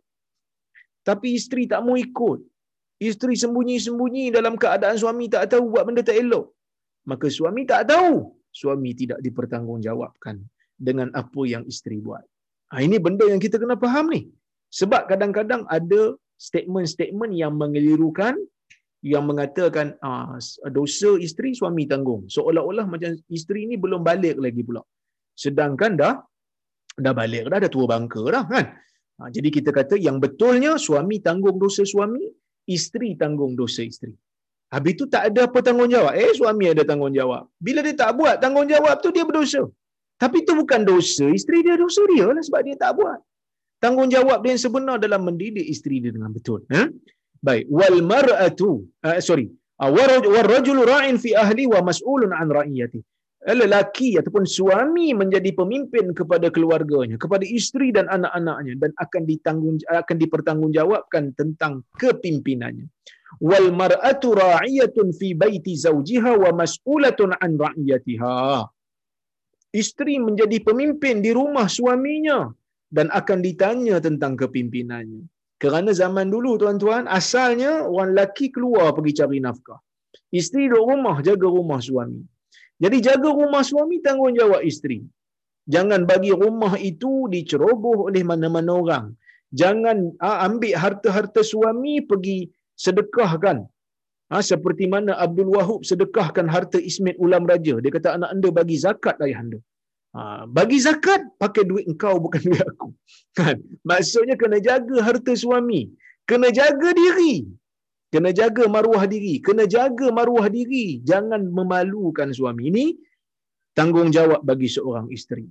[1.06, 2.42] tapi isteri tak mau ikut,
[3.02, 6.54] Isteri sembunyi-sembunyi dalam keadaan suami tak tahu buat benda tak elok.
[7.10, 8.30] Maka suami tak tahu.
[8.54, 10.38] Suami tidak dipertanggungjawabkan
[10.78, 12.22] dengan apa yang isteri buat.
[12.72, 14.22] Ha, ini benda yang kita kena faham ni.
[14.80, 16.02] Sebab kadang-kadang ada
[16.48, 18.36] statement-statement yang mengelirukan
[19.12, 20.38] yang mengatakan ah,
[20.78, 22.22] dosa isteri suami tanggung.
[22.36, 24.82] Seolah-olah macam isteri ni belum balik lagi pula.
[25.44, 26.14] Sedangkan dah
[27.04, 28.66] dah balik dah, dah tua bangka dah kan.
[29.18, 32.24] Ha, jadi kita kata yang betulnya suami tanggung dosa suami,
[32.76, 34.14] isteri tanggung dosa isteri.
[34.72, 36.14] Habis tu tak ada apa tanggungjawab.
[36.16, 37.44] Eh suami ada tanggungjawab.
[37.60, 39.68] Bila dia tak buat tanggungjawab tu dia berdosa.
[40.22, 43.20] Tapi itu bukan dosa isteri dia, dosa dia lah sebab dia tak buat.
[43.82, 46.62] Tanggungjawab dia yang sebenar dalam mendidik isteri dia dengan betul.
[46.70, 46.86] Ha?
[47.42, 47.66] Baik.
[47.74, 49.50] Wal mar'atu, uh, sorry.
[49.82, 53.02] Uh, war rajulu ra'in fi ahli wa mas'ulun an ra'iyati.
[53.42, 59.82] Eh, lelaki ataupun suami menjadi pemimpin kepada keluarganya, kepada isteri dan anak-anaknya dan akan ditanggung
[59.90, 62.86] akan dipertanggungjawabkan tentang kepimpinannya.
[63.42, 68.70] Wal mar'atu ra'iyatun fi baiti zawjiha wa mas'ulatun an ra'iyatiha.
[69.72, 72.52] Isteri menjadi pemimpin di rumah suaminya
[72.92, 75.24] dan akan ditanya tentang kepimpinannya.
[75.62, 79.80] Kerana zaman dulu tuan-tuan, asalnya orang lelaki keluar pergi cari nafkah.
[80.34, 82.20] Isteri duduk rumah, jaga rumah suami.
[82.82, 85.06] Jadi jaga rumah suami tanggungjawab isteri.
[85.70, 89.06] Jangan bagi rumah itu diceroboh oleh mana-mana orang.
[89.54, 93.70] Jangan ha, ambil harta-harta suami pergi sedekahkan.
[94.32, 97.76] Ha, seperti mana Abdul Wahub sedekahkan harta Ismet Ulam Raja.
[97.84, 99.60] Dia kata anak anda bagi zakat ayah anda.
[100.16, 100.22] Ha,
[100.58, 102.90] bagi zakat pakai duit engkau bukan duit aku.
[103.40, 103.58] Kan?
[103.90, 105.82] Maksudnya kena jaga harta suami.
[106.30, 107.36] Kena jaga diri.
[108.14, 109.34] Kena jaga maruah diri.
[109.48, 110.86] Kena jaga maruah diri.
[111.12, 112.64] Jangan memalukan suami.
[112.72, 112.86] Ini
[113.76, 115.48] tanggungjawab bagi seorang isteri.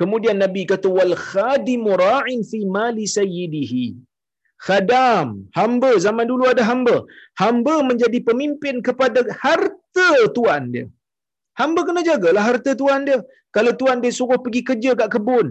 [0.00, 3.84] Kemudian Nabi kata wal khadimu ra'in fi mali sayyidihi.
[4.66, 6.96] Khadam, hamba zaman dulu ada hamba.
[7.42, 10.86] Hamba menjadi pemimpin kepada harta tuan dia.
[11.60, 13.18] Hamba kena jagalah harta tuan dia.
[13.56, 15.48] Kalau tuan dia suruh pergi kerja kat kebun,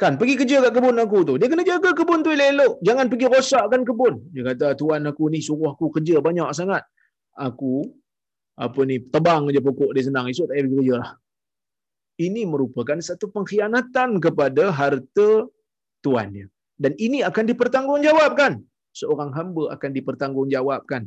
[0.00, 1.34] Kan, pergi kerja kat kebun aku tu.
[1.40, 2.72] Dia kena jaga kebun tu elok-elok.
[2.80, 4.14] Jangan pergi rosakkan kebun.
[4.32, 6.88] Dia kata, tuan aku ni suruh aku kerja banyak sangat.
[7.36, 7.84] Aku,
[8.56, 10.24] apa ni, tebang je pokok dia senang.
[10.32, 11.10] Esok tak payah pergi kerja lah.
[12.26, 15.28] Ini merupakan satu pengkhianatan kepada harta
[16.00, 16.48] tuan dia.
[16.82, 18.52] Dan ini akan dipertanggungjawabkan.
[19.00, 21.02] Seorang hamba akan dipertanggungjawabkan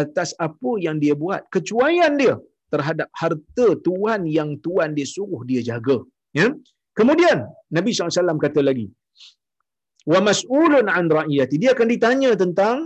[0.00, 1.46] atas apa yang dia buat.
[1.54, 2.34] Kecuaian dia
[2.72, 5.96] terhadap harta tuan yang tuan dia suruh dia jaga.
[6.38, 6.48] Ya?
[6.98, 7.38] Kemudian
[7.76, 8.86] Nabi SAW kata lagi,
[10.12, 11.56] wa mas'ulun an ra'iyati.
[11.62, 12.76] Dia akan ditanya tentang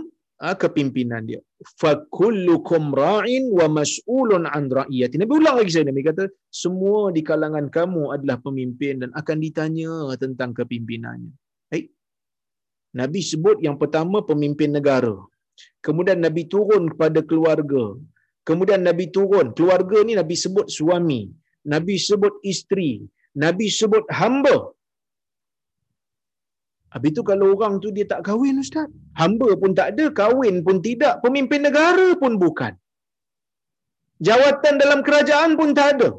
[0.43, 1.41] ha, kepimpinan dia.
[1.81, 5.15] Fa kullukum ra'in wa mas'ulun an ra'iyati.
[5.19, 6.23] Nabi ulang lagi saya Nabi kata,
[6.63, 9.91] semua di kalangan kamu adalah pemimpin dan akan ditanya
[10.23, 11.33] tentang kepimpinannya.
[12.99, 15.15] Nabi sebut yang pertama pemimpin negara.
[15.85, 17.83] Kemudian Nabi turun kepada keluarga.
[18.47, 19.51] Kemudian Nabi turun.
[19.57, 21.21] Keluarga ni Nabi sebut suami.
[21.73, 22.91] Nabi sebut isteri.
[23.43, 24.57] Nabi sebut hamba.
[26.93, 28.87] Habis tu kalau orang tu dia tak kahwin Ustaz.
[29.19, 32.73] Hamba pun tak ada, kahwin pun tidak, pemimpin negara pun bukan.
[34.27, 36.09] Jawatan dalam kerajaan pun tak ada.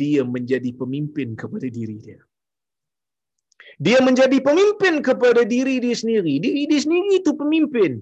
[0.00, 2.18] Dia menjadi pemimpin kepada diri dia.
[3.76, 6.40] Dia menjadi pemimpin kepada diri dia sendiri.
[6.40, 8.00] Diri dia sendiri itu pemimpin.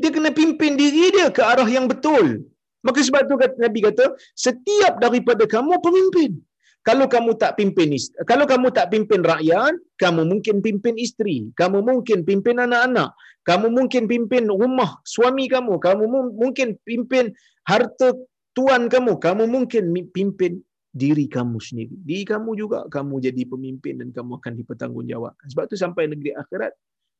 [0.00, 2.48] Dia kena pimpin diri dia ke arah yang betul.
[2.84, 6.36] Maka sebab tu kata Nabi kata, setiap daripada kamu pemimpin.
[6.84, 7.96] Kalau kamu tak pimpin
[8.28, 13.16] kalau kamu tak pimpin rakyat, kamu mungkin pimpin isteri, kamu mungkin pimpin anak-anak,
[13.48, 16.04] kamu mungkin pimpin rumah suami kamu, kamu
[16.36, 17.32] mungkin pimpin
[17.64, 18.12] harta
[18.52, 20.60] tuan kamu, kamu mungkin pimpin
[20.94, 21.94] diri kamu sendiri.
[22.08, 25.46] Diri kamu juga kamu jadi pemimpin dan kamu akan dipertanggungjawabkan.
[25.52, 26.72] Sebab tu sampai negeri akhirat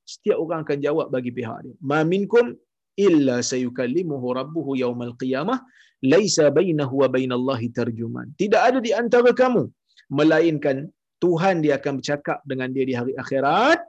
[0.06, 1.74] setiap orang akan jawab bagi pihak dia.
[1.82, 2.54] Ma minkum
[3.06, 5.58] illa sayukallimuhu rabbuhu yaumal qiyamah
[6.12, 9.64] laisa bainahu wa bainallahi tarjuman tidak ada di antara kamu
[10.18, 10.86] melainkan
[11.24, 13.80] Tuhan dia akan bercakap dengan dia di hari akhirat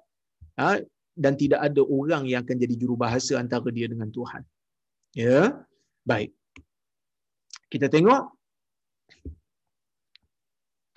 [0.60, 0.80] ha,
[1.24, 4.42] dan tidak ada orang yang akan jadi jurubahasa antara dia dengan Tuhan
[5.14, 5.54] ya
[6.08, 6.32] baik
[7.74, 8.32] kita tengok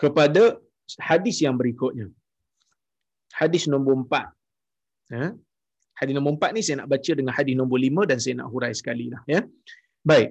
[0.02, 0.42] kepada
[1.10, 2.06] hadis yang berikutnya
[3.40, 4.26] hadis nombor empat
[5.14, 5.26] ya
[5.98, 8.72] hadis nombor empat ni saya nak baca dengan hadis nombor lima dan saya nak hurai
[8.80, 9.22] sekali lah.
[9.34, 9.40] Ya.
[10.10, 10.30] Baik.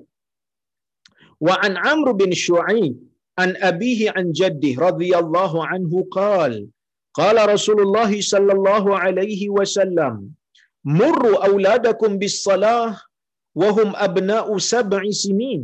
[1.47, 2.95] Wa an Amr bin Shu'aib
[3.43, 6.53] an abihi an jaddi radhiyallahu anhu qal
[7.19, 10.15] qala Rasulullah sallallahu alaihi wasallam
[10.99, 12.87] murru auladakum bis salah
[13.61, 15.61] wa hum abna'u sab'i sinin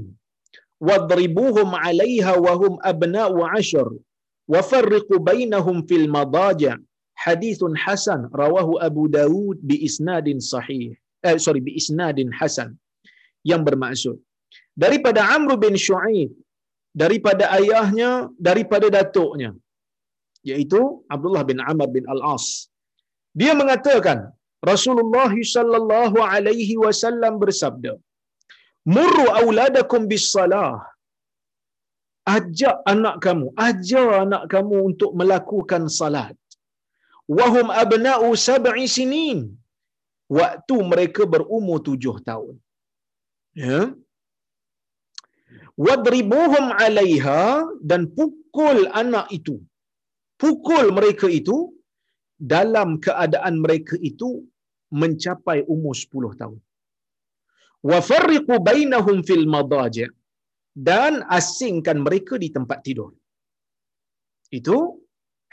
[0.89, 3.87] wadribuhum 'alayha wa hum abna'u 'ashr
[4.53, 6.75] wa farriqu bainahum fil madaji'
[7.23, 10.85] hadithun hasan rawahu Abu Dawud bi isnadin sahih.
[11.27, 12.71] Eh, sorry, bi isnadin hasan.
[13.51, 14.15] Yang bermaksud
[14.83, 16.31] daripada Amr bin Shu'aib
[17.01, 18.09] daripada ayahnya
[18.47, 19.51] daripada datuknya
[20.49, 20.81] iaitu
[21.15, 22.45] Abdullah bin Amr bin Al-As.
[23.41, 24.17] Dia mengatakan
[24.71, 27.93] Rasulullah sallallahu alaihi wasallam bersabda,
[28.95, 30.73] "Murru auladakum bis salah."
[32.35, 36.35] Ajak anak kamu, ajar anak kamu untuk melakukan salat.
[37.37, 39.39] Wahum abna'u sab'i sinin.
[40.37, 42.55] Waktu mereka berumur tujuh tahun.
[43.63, 43.79] Ya.
[45.85, 47.43] Wadribuhum alaiha
[47.89, 49.55] dan pukul anak itu.
[50.41, 51.57] Pukul mereka itu
[52.55, 54.29] dalam keadaan mereka itu
[55.01, 56.59] mencapai umur 10 tahun.
[57.89, 60.11] Wa farriqu bainahum fil madaji'
[60.89, 63.11] dan asingkan mereka di tempat tidur.
[64.59, 64.77] Itu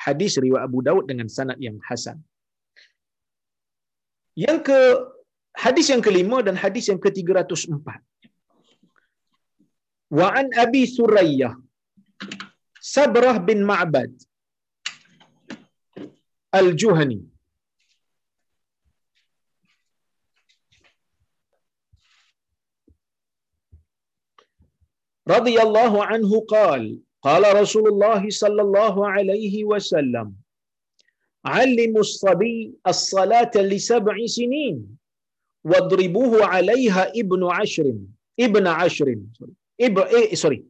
[0.05, 2.19] hadis riwayat Abu Daud dengan sanad yang hasan.
[4.45, 4.81] Yang ke
[5.65, 7.89] hadis yang kelima dan hadis yang ke-304.
[10.19, 11.55] Wa an Abi Surayyah
[12.95, 14.11] Sabrah bin Ma'bad
[16.61, 17.21] Al-Juhani
[25.35, 26.83] radhiyallahu anhu qal
[27.27, 30.29] qala Rasulullah sallallahu alaihi wasallam
[31.45, 34.77] علموا الصبي الصلاة لسبع سنين
[35.65, 37.87] واضربوه عليها ابن عشر
[38.41, 39.09] ابن عشر
[39.81, 40.61] ابن إيه سوري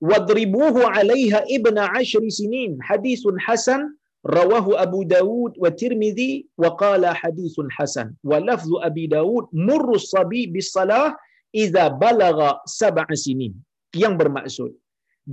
[0.00, 3.80] واضربوه عليها ابن عشر سنين حديث حسن
[4.26, 11.16] رواه أبو داود والترمذي وقال حديث حسن ولفظ أبي داود مر الصبي بالصلاة
[11.54, 13.54] إذا بلغ سبع سنين.
[14.02, 14.70] Yang bermaksud.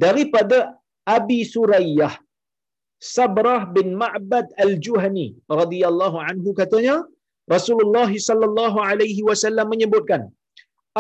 [0.04, 0.58] Daripada
[1.16, 2.14] Abi Surayyah
[3.16, 5.28] Sabrah bin Ma'bad Al-Juhani
[5.60, 6.96] radhiyallahu anhu katanya
[7.54, 10.22] Rasulullah sallallahu alaihi wasallam menyebutkan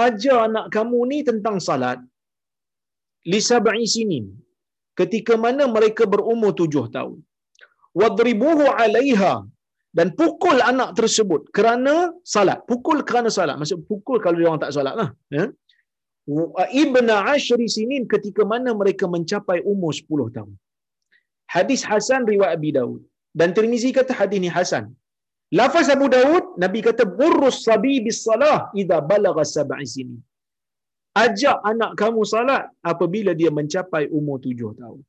[0.05, 1.99] ajar anak kamu ni tentang salat
[3.31, 4.25] li sab'i sinin
[4.99, 7.19] ketika mana mereka berumur tujuh tahun.
[7.99, 9.33] Wadribuhu alaiha
[9.97, 11.95] dan pukul anak tersebut kerana
[12.33, 12.59] salat.
[12.69, 13.55] Pukul kerana salat.
[13.61, 15.45] Maksud pukul kalau dia orang tak salat lah ya
[16.81, 20.55] ibna ashri sinin ketika mana mereka mencapai umur 10 tahun.
[21.53, 23.01] Hadis Hasan riwayat Abi Daud
[23.39, 24.85] dan Tirmizi kata hadis ni hasan.
[25.59, 30.21] Lafaz Abu Daud Nabi kata burrus sabi bis salah idza balagha sab'i sinin.
[31.23, 35.01] Ajak anak kamu salat apabila dia mencapai umur tujuh tahun.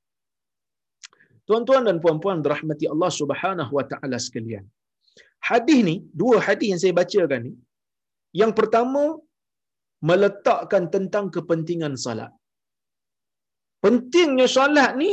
[1.47, 4.65] Tuan-tuan dan puan-puan dirahmati Allah Subhanahu wa taala sekalian.
[5.49, 7.53] Hadis ni, dua hadis yang saya bacakan ni.
[8.41, 9.03] Yang pertama
[10.09, 12.33] meletakkan tentang kepentingan salat.
[13.85, 15.11] Pentingnya salat ni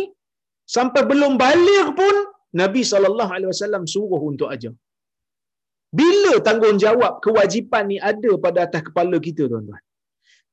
[0.75, 2.15] sampai belum balik pun
[2.61, 4.73] Nabi sallallahu alaihi wasallam suruh untuk ajar.
[5.99, 9.83] Bila tanggungjawab kewajipan ni ada pada atas kepala kita tuan-tuan?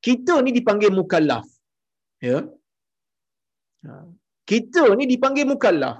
[0.07, 1.47] Kita ni dipanggil mukallaf.
[2.29, 2.39] Ya.
[3.87, 3.93] Ha.
[4.51, 5.97] Kita ni dipanggil mukallaf.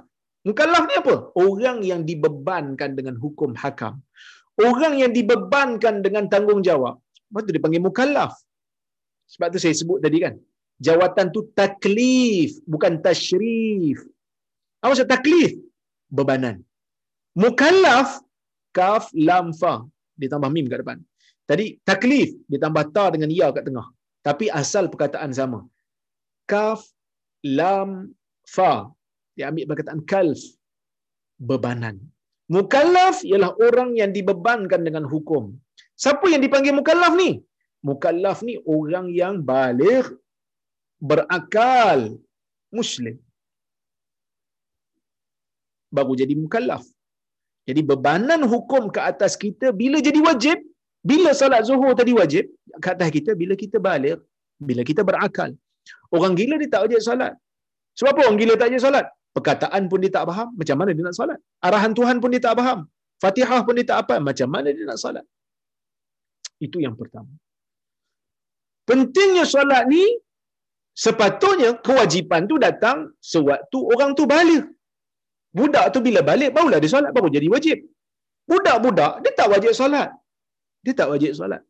[0.47, 1.15] Mukallaf ni apa?
[1.45, 3.95] Orang yang dibebankan dengan hukum hakam.
[4.67, 6.95] Orang yang dibebankan dengan tanggungjawab.
[7.27, 8.33] Lepas tu dipanggil mukallaf.
[9.33, 10.35] Sebab tu saya sebut tadi kan.
[10.87, 13.99] Jawatan tu taklif, bukan tashrif.
[14.81, 15.51] Apa maksud taklif?
[16.17, 16.61] Bebanan.
[17.43, 18.21] Mukallaf,
[18.77, 19.73] kaf, lam, fa.
[20.19, 20.99] Dia tambah mim kat depan.
[21.49, 23.87] Tadi taklif, dia tambah ta dengan ya kat tengah.
[24.27, 25.59] Tapi asal perkataan sama.
[26.51, 26.79] Kaf,
[27.59, 28.13] lam,
[28.55, 28.73] fa.
[29.35, 30.41] Dia ambil perkataan kalf.
[31.49, 31.97] Bebanan.
[32.55, 35.53] Mukallaf ialah orang yang dibebankan dengan hukum.
[36.03, 37.29] Siapa yang dipanggil mukallaf ni?
[37.89, 40.05] Mukallaf ni orang yang balik
[41.09, 41.99] berakal
[42.77, 43.15] muslim.
[45.97, 46.83] Baru jadi mukallaf.
[47.67, 50.57] Jadi bebanan hukum ke atas kita bila jadi wajib,
[51.09, 52.45] bila salat zuhur tadi wajib,
[52.83, 54.17] ke atas kita bila kita balik,
[54.67, 55.51] bila kita berakal.
[56.15, 57.33] Orang gila dia tak wajib salat.
[57.97, 59.05] Sebab apa orang gila tak wajib salat?
[59.35, 61.39] Perkataan pun dia tak faham, macam mana dia nak salat?
[61.67, 62.79] Arahan Tuhan pun dia tak faham.
[63.23, 65.25] Fatihah pun dia tak apa, macam mana dia nak salat?
[66.65, 67.33] Itu yang pertama.
[68.89, 70.03] Pentingnya solat ni
[71.03, 72.97] sepatutnya kewajipan tu datang
[73.31, 74.65] sewaktu orang tu balik.
[75.57, 77.77] Budak tu bila balik barulah dia solat baru jadi wajib.
[78.49, 80.09] Budak-budak dia tak wajib solat.
[80.83, 81.61] Dia tak wajib solat.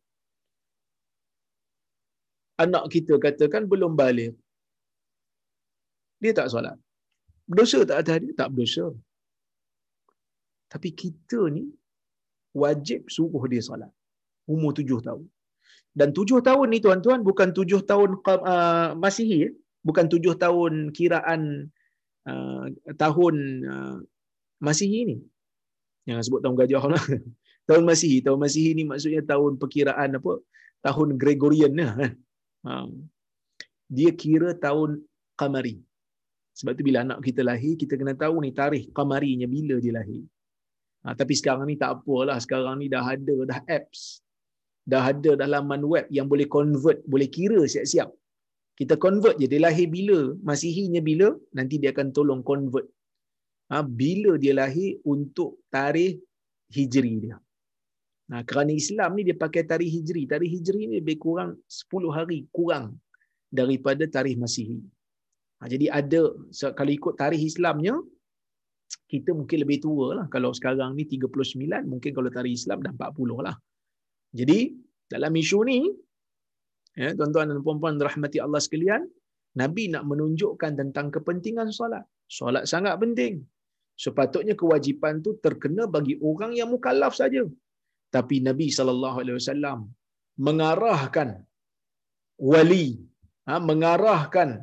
[2.63, 4.33] Anak kita katakan belum balik.
[6.21, 6.77] Dia tak solat.
[7.49, 8.33] Berdosa tak atas dia?
[8.39, 8.85] Tak berdosa.
[10.71, 11.65] Tapi kita ni
[12.61, 13.91] wajib suruh dia solat
[14.53, 15.25] umur tujuh tahun.
[15.97, 19.53] Dan tujuh tahun ni tuan-tuan bukan tujuh tahun uh, Masihi, eh?
[19.87, 21.41] bukan tujuh tahun kiraan
[22.29, 22.63] uh,
[23.03, 23.35] tahun
[23.65, 23.97] uh,
[24.61, 25.17] Masihi ni.
[26.07, 27.03] Jangan sebut tahun gajah lah.
[27.69, 28.17] tahun Masihi.
[28.25, 30.33] Tahun Masihi ni maksudnya tahun perkiraan apa?
[30.85, 31.93] Tahun Gregorian lah.
[32.65, 32.87] Ha.
[33.97, 35.03] Dia kira tahun
[35.39, 35.79] Qamari.
[36.57, 40.25] Sebab tu bila anak kita lahir, kita kena tahu ni tarikh Qamarinya bila dia lahir.
[41.05, 42.37] Ha, tapi sekarang ni tak apalah.
[42.41, 44.25] Sekarang ni dah ada dah apps.
[44.91, 48.09] Dah ada dah laman web yang boleh convert, boleh kira siap-siap.
[48.79, 49.47] Kita convert je.
[49.51, 50.19] Dia lahir bila,
[50.49, 51.27] masihinya bila,
[51.57, 52.87] nanti dia akan tolong convert.
[53.71, 56.15] Ha, bila dia lahir untuk tarikh
[56.75, 57.37] hijri dia.
[58.31, 60.23] Nah, kerana Islam ni dia pakai tarikh hijri.
[60.33, 62.85] Tarikh hijri ni lebih kurang 10 hari kurang
[63.59, 64.79] daripada tarikh masihi.
[65.59, 66.21] Ha, jadi ada,
[66.79, 67.95] kalau ikut tarikh Islamnya,
[69.11, 70.25] kita mungkin lebih tua lah.
[70.31, 73.57] Kalau sekarang ni 39, mungkin kalau tarikh Islam dah 40 lah.
[74.33, 74.75] Jadi,
[75.07, 75.79] dalam isu ni,
[76.99, 79.07] ya, tuan-tuan dan puan-puan rahmati Allah sekalian,
[79.57, 82.05] Nabi nak menunjukkan tentang kepentingan solat.
[82.27, 83.41] Solat sangat penting.
[83.97, 87.41] Sepatutnya kewajipan tu terkena bagi orang yang mukallaf saja.
[88.13, 88.85] Tapi Nabi saw
[90.37, 91.29] mengarahkan
[92.37, 93.01] wali,
[93.49, 94.61] ha, mengarahkan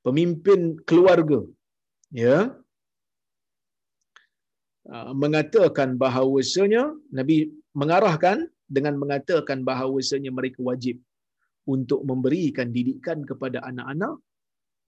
[0.00, 1.44] pemimpin keluarga,
[2.08, 2.56] ya,
[4.88, 10.96] ha, mengatakan bahawasanya Nabi mengarahkan dengan mengatakan bahawasanya mereka wajib
[11.74, 14.14] untuk memberikan didikan kepada anak-anak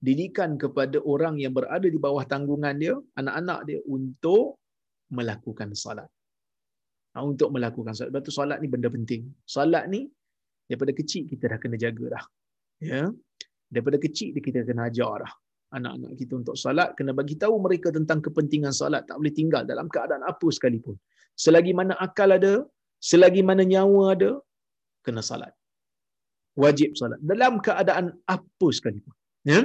[0.05, 4.61] didikan kepada orang yang berada di bawah tanggungan dia, anak-anak dia untuk
[5.17, 6.09] melakukan salat.
[7.15, 8.09] Ha, untuk melakukan salat.
[8.13, 9.25] Sebab tu salat ni benda penting.
[9.55, 10.05] Salat ni
[10.69, 12.23] daripada kecil kita dah kena jaga dah.
[12.83, 13.03] Ya.
[13.73, 15.33] Daripada kecil kita kena ajar dah.
[15.77, 19.03] Anak-anak kita untuk salat kena bagi tahu mereka tentang kepentingan salat.
[19.09, 20.95] Tak boleh tinggal dalam keadaan apa sekalipun.
[21.33, 22.53] Selagi mana akal ada,
[23.09, 24.31] selagi mana nyawa ada,
[25.05, 25.53] kena salat.
[26.63, 27.19] Wajib salat.
[27.31, 29.13] Dalam keadaan apa sekalipun.
[29.51, 29.61] Ya.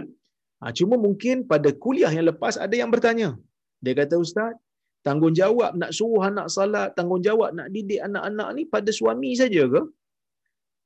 [0.62, 3.30] Ha, cuma mungkin pada kuliah yang lepas ada yang bertanya.
[3.82, 4.52] Dia kata, Ustaz,
[5.06, 9.82] tanggungjawab nak suruh anak salat, tanggungjawab nak didik anak-anak ni pada suami saja ke?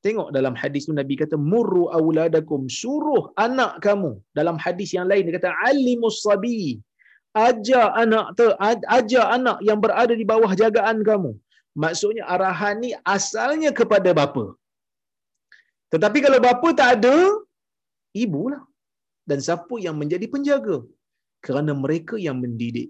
[0.05, 4.12] Tengok dalam hadis tu Nabi kata, Murru awladakum, suruh anak kamu.
[4.38, 6.80] Dalam hadis yang lain, dia kata, Alimus sabi,
[7.36, 8.47] ajar anak tu,
[8.97, 11.32] ajar anak yang berada di bawah jagaan kamu.
[11.83, 14.45] Maksudnya arahan ni asalnya kepada bapa.
[15.93, 17.16] Tetapi kalau bapa tak ada,
[18.24, 18.62] ibulah
[19.29, 20.79] dan siapa yang menjadi penjaga?
[21.47, 22.89] Kerana mereka yang mendidik.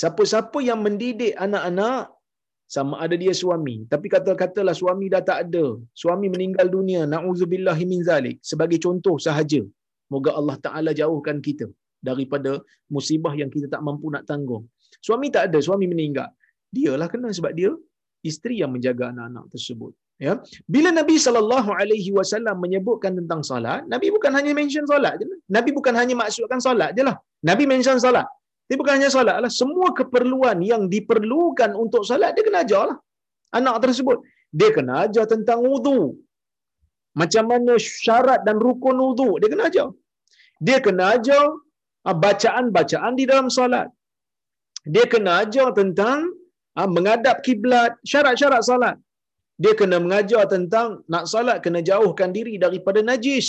[0.00, 2.02] Siapa-siapa yang mendidik anak-anak
[2.74, 3.76] sama ada dia suami.
[3.92, 5.66] Tapi kata-katalah suami dah tak ada.
[6.02, 8.36] Suami meninggal dunia nauzubillahi min zalik.
[8.50, 9.62] Sebagai contoh sahaja.
[10.12, 11.66] Moga Allah taala jauhkan kita
[12.08, 12.52] daripada
[12.94, 14.64] musibah yang kita tak mampu nak tanggung.
[15.06, 16.30] Suami tak ada suami meninggal
[16.76, 17.70] dialah kena sebab dia
[18.30, 19.92] isteri yang menjaga anak-anak tersebut
[20.24, 20.32] Ya.
[20.74, 25.26] Bila Nabi sallallahu alaihi wasallam menyebutkan tentang solat, Nabi bukan hanya mention solat je.
[25.56, 27.16] Nabi bukan hanya maksudkan solat je lah.
[27.48, 28.26] Nabi mention solat.
[28.72, 29.50] Tapi bukan hanya solat lah.
[29.60, 32.96] Semua keperluan yang diperlukan untuk solat, dia kena ajar lah.
[33.58, 34.18] Anak tersebut.
[34.58, 35.98] Dia kena ajar tentang wudu.
[37.20, 39.30] Macam mana syarat dan rukun wudu.
[39.40, 39.88] Dia kena ajar.
[40.66, 41.44] Dia kena ajar
[42.08, 43.88] ah, bacaan-bacaan di dalam solat.
[44.94, 46.32] Dia kena ajar tentang
[46.80, 48.96] ah, mengadap kiblat, syarat-syarat solat
[49.62, 53.48] dia kena mengajar tentang nak salat kena jauhkan diri daripada najis.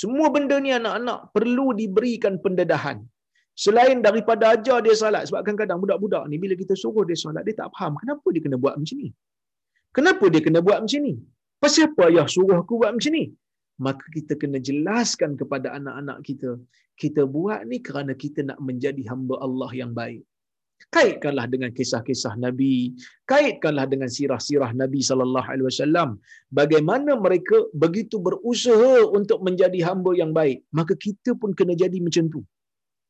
[0.00, 2.98] Semua benda ni anak-anak perlu diberikan pendedahan.
[3.64, 5.22] Selain daripada ajar dia salat.
[5.28, 8.58] Sebab kadang-kadang budak-budak ni bila kita suruh dia salat, dia tak faham kenapa dia kena
[8.64, 9.08] buat macam ni.
[9.96, 11.14] Kenapa dia kena buat macam ni?
[11.62, 13.24] Pasal apa ayah suruh aku buat macam ni?
[13.86, 16.50] Maka kita kena jelaskan kepada anak-anak kita.
[17.02, 20.22] Kita buat ni kerana kita nak menjadi hamba Allah yang baik
[20.94, 22.96] kaitkanlah dengan kisah-kisah Nabi,
[23.32, 26.10] kaitkanlah dengan sirah-sirah Nabi sallallahu alaihi wasallam.
[26.60, 32.26] Bagaimana mereka begitu berusaha untuk menjadi hamba yang baik, maka kita pun kena jadi macam
[32.34, 32.40] tu.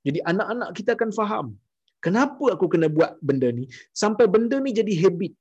[0.06, 1.46] Jadi anak-anak kita akan faham,
[2.04, 3.64] kenapa aku kena buat benda ni
[4.02, 5.32] sampai benda ni jadi habit.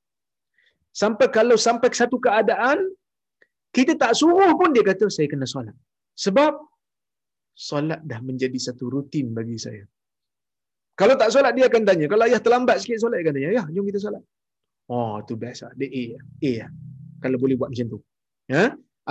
[1.02, 2.80] Sampai kalau sampai satu keadaan
[3.78, 5.78] kita tak suruh pun dia kata saya kena solat.
[6.24, 6.54] Sebab
[7.68, 9.86] solat dah menjadi satu rutin bagi saya.
[11.00, 12.06] Kalau tak solat dia akan tanya.
[12.12, 13.50] Kalau ayah terlambat sikit solat dia akan tanya.
[13.58, 14.24] Ya, jom kita solat.
[14.92, 15.72] Oh, tu best lah.
[15.80, 16.04] Dia A.
[16.50, 16.70] A lah.
[17.24, 18.00] Kalau boleh buat macam tu.
[18.52, 18.64] Ya?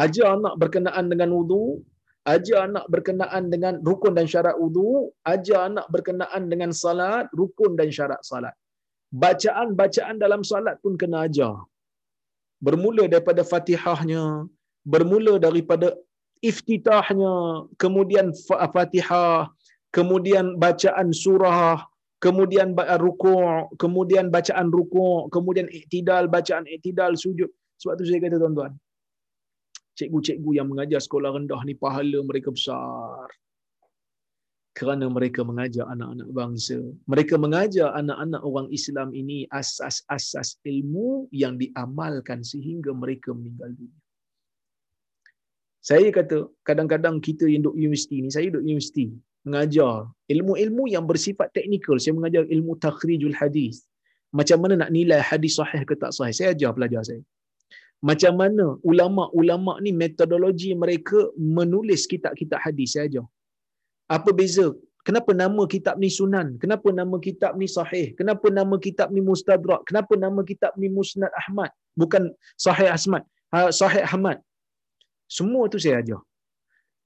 [0.03, 1.64] Ajar anak berkenaan dengan wudu.
[2.34, 5.09] Ajar anak berkenaan dengan rukun dan syarat wudu.
[5.32, 7.24] Ajar anak berkenaan dengan salat.
[7.41, 8.55] Rukun dan syarat salat.
[9.22, 11.57] Bacaan-bacaan dalam salat pun kena ajar.
[12.66, 14.24] Bermula daripada fatihahnya.
[14.93, 15.97] Bermula daripada
[16.51, 17.34] iftitahnya.
[17.82, 18.28] Kemudian
[18.76, 19.49] fatihah
[19.95, 21.84] kemudian bacaan surah,
[22.24, 27.51] kemudian rukuk, kemudian bacaan rukuk, kemudian iktidal, bacaan iktidal, sujud.
[27.78, 28.72] Sebab tu saya kata tuan-tuan,
[29.99, 33.30] cikgu-cikgu yang mengajar sekolah rendah ni pahala mereka besar.
[34.78, 36.78] kerana mereka mengajar anak-anak bangsa.
[37.11, 43.99] Mereka mengajar anak-anak orang Islam ini asas-asas ilmu yang diamalkan sehingga mereka meninggal dunia.
[45.82, 49.11] Saya kata, kadang-kadang kita yang duduk universiti ni, saya duduk universiti,
[49.49, 51.96] mengajar ilmu-ilmu yang bersifat teknikal.
[52.03, 53.76] Saya mengajar ilmu takhrijul hadis.
[54.38, 56.34] Macam mana nak nilai hadis sahih ke tak sahih.
[56.38, 57.22] Saya ajar pelajar saya.
[58.09, 61.20] Macam mana ulama-ulama ni metodologi mereka
[61.59, 62.94] menulis kitab-kitab hadis.
[62.94, 63.26] Saya ajar.
[64.16, 64.68] Apa beza?
[65.09, 66.61] Kenapa nama kitab ni sunan?
[66.62, 68.07] Kenapa nama kitab ni sahih?
[68.18, 69.80] Kenapa nama kitab ni mustadrak?
[69.88, 71.72] Kenapa nama kitab ni musnad Ahmad?
[71.96, 72.28] Bukan
[72.61, 73.24] sahih Ahmad.
[73.53, 74.38] Ha, sahih Ahmad.
[75.36, 76.20] Semua tu saya ajar.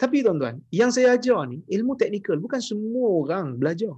[0.01, 2.37] Tapi tuan-tuan, yang saya ajar ni ilmu teknikal.
[2.41, 3.95] Bukan semua orang belajar.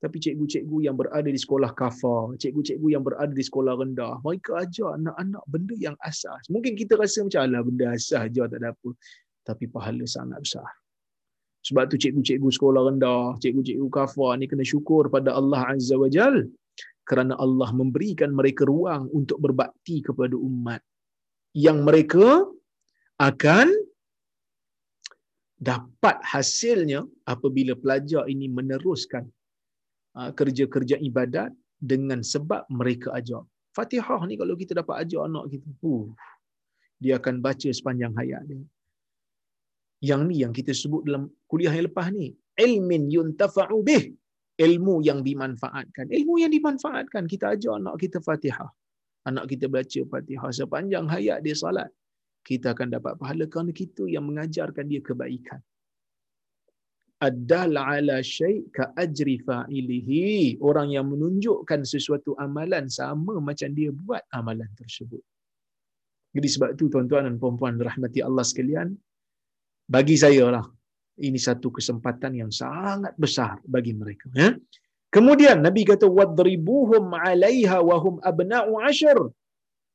[0.00, 4.96] Tapi cikgu-cikgu yang berada di sekolah kafar, cikgu-cikgu yang berada di sekolah rendah, mereka ajar
[4.96, 6.40] anak-anak benda yang asas.
[6.48, 8.90] Mungkin kita rasa macam lah benda asas ajar tak ada apa.
[9.44, 10.68] Tapi pahala sangat besar.
[11.68, 16.48] Sebab tu cikgu-cikgu sekolah rendah, cikgu-cikgu kafar ni kena syukur pada Allah Azza wa Jal
[17.04, 20.80] kerana Allah memberikan mereka ruang untuk berbakti kepada umat
[21.52, 22.46] yang mereka
[23.20, 23.68] akan
[25.60, 29.28] dapat hasilnya apabila pelajar ini meneruskan
[30.16, 33.44] uh, kerja-kerja ibadat dengan sebab mereka ajar.
[33.76, 36.08] Fatihah ni kalau kita dapat ajar anak kita, uh,
[36.96, 38.64] dia akan baca sepanjang hayat dia.
[40.00, 44.16] Yang ni yang kita sebut dalam kuliah yang lepas ni, ilmin yuntafa'u bih.
[44.60, 46.12] Ilmu yang dimanfaatkan.
[46.12, 47.24] Ilmu yang dimanfaatkan.
[47.24, 48.68] Kita ajar anak kita Fatihah.
[49.24, 51.88] Anak kita baca Fatihah sepanjang hayat dia salat
[52.48, 55.60] kita akan dapat pahala kerana kita yang mengajarkan dia kebaikan.
[57.20, 60.56] Adal ala syai' ka ajri fa'ilihi.
[60.64, 65.20] Orang yang menunjukkan sesuatu amalan sama macam dia buat amalan tersebut.
[66.32, 68.88] Jadi sebab tu tuan-tuan dan puan-puan rahmati Allah sekalian,
[69.90, 70.64] bagi saya lah,
[71.20, 74.30] ini satu kesempatan yang sangat besar bagi mereka.
[74.32, 74.56] Ya?
[75.10, 79.18] Kemudian Nabi kata wadribuhum 'alaiha wa hum abna'u 'ashr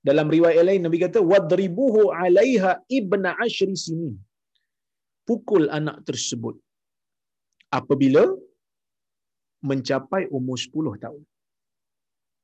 [0.07, 4.15] dalam riwayat lain Nabi kata wadribuhu alaiha ibna ashri sinin.
[5.27, 6.55] Pukul anak tersebut
[7.77, 8.23] apabila
[9.69, 11.23] mencapai umur 10 tahun.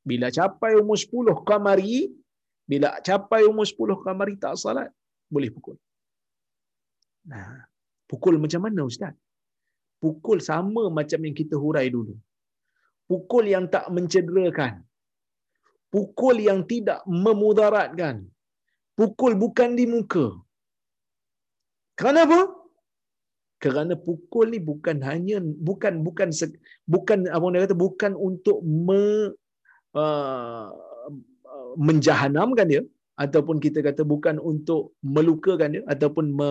[0.09, 2.09] Bila capai umur 10 kamari,
[2.72, 4.89] bila capai umur 10 kamari tak salat,
[5.34, 5.78] boleh pukul.
[7.32, 7.70] Nah,
[8.09, 9.14] pukul macam mana ustaz?
[10.03, 12.16] Pukul sama macam yang kita hurai dulu.
[13.09, 14.74] Pukul yang tak mencederakan
[15.93, 18.15] pukul yang tidak memudaratkan.
[18.99, 20.25] Pukul bukan di muka.
[22.01, 22.39] Kenapa?
[23.61, 25.37] Kerana pukul ni bukan hanya
[25.67, 26.29] bukan bukan
[26.93, 29.03] bukan apa orang kata bukan untuk me,
[29.93, 30.67] uh,
[31.77, 32.81] menjahanamkan dia
[33.21, 36.49] ataupun kita kata bukan untuk melukakan dia ataupun me,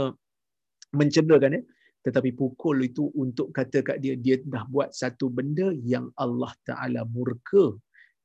[0.94, 1.62] mencederakan dia
[2.00, 7.02] tetapi pukul itu untuk kata kat dia dia dah buat satu benda yang Allah Taala
[7.04, 7.76] murka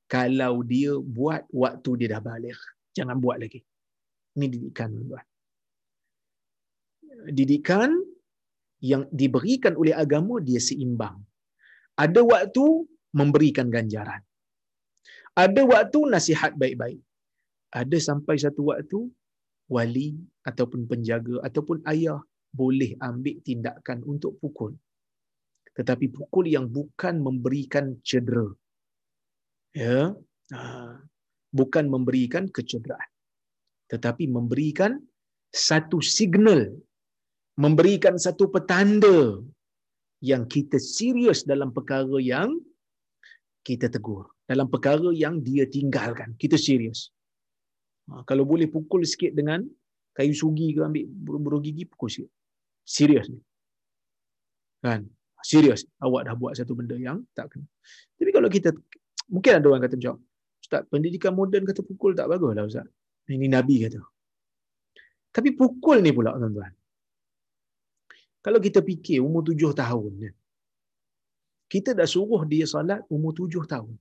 [0.05, 2.57] kalau dia buat waktu dia dah balik.
[2.95, 3.59] Jangan buat lagi.
[4.35, 5.25] Ini didikan tuan
[7.25, 7.89] Didikan
[8.83, 11.17] yang diberikan oleh agama dia seimbang.
[11.97, 12.65] Ada waktu
[13.15, 14.21] memberikan ganjaran.
[15.35, 17.01] Ada waktu nasihat baik-baik.
[17.71, 18.99] Ada sampai satu waktu
[19.71, 22.21] wali ataupun penjaga ataupun ayah
[22.53, 24.75] boleh ambil tindakan untuk pukul.
[25.75, 28.47] Tetapi pukul yang bukan memberikan cedera,
[29.75, 30.15] ya.
[30.55, 30.95] Ah,
[31.51, 33.11] bukan memberikan kecederaan
[33.91, 34.97] tetapi memberikan
[35.51, 36.73] satu signal
[37.59, 39.39] memberikan satu petanda
[40.23, 42.49] yang kita serius dalam perkara yang
[43.61, 46.37] kita tegur dalam perkara yang dia tinggalkan.
[46.37, 47.09] Kita serius.
[48.09, 49.65] Ha, kalau boleh pukul sikit dengan
[50.13, 51.05] kayu sugi ke ambil
[51.41, 52.31] buruh gigi pukul sikit.
[52.85, 53.41] Serius ni.
[54.85, 55.09] Kan?
[55.41, 55.89] Serius.
[55.97, 57.65] Awak dah buat satu benda yang tak kena.
[58.21, 58.69] Tapi kalau kita
[59.33, 60.15] Mungkin ada orang kata macam,
[60.61, 62.87] Ustaz, pendidikan moden kata pukul tak bagus lah Ustaz.
[63.29, 63.99] Ini Nabi kata.
[65.35, 66.73] Tapi pukul ni pula tuan-tuan.
[68.45, 70.29] Kalau kita fikir umur tujuh tahun,
[71.65, 73.97] kita dah suruh dia salat umur tujuh tahun.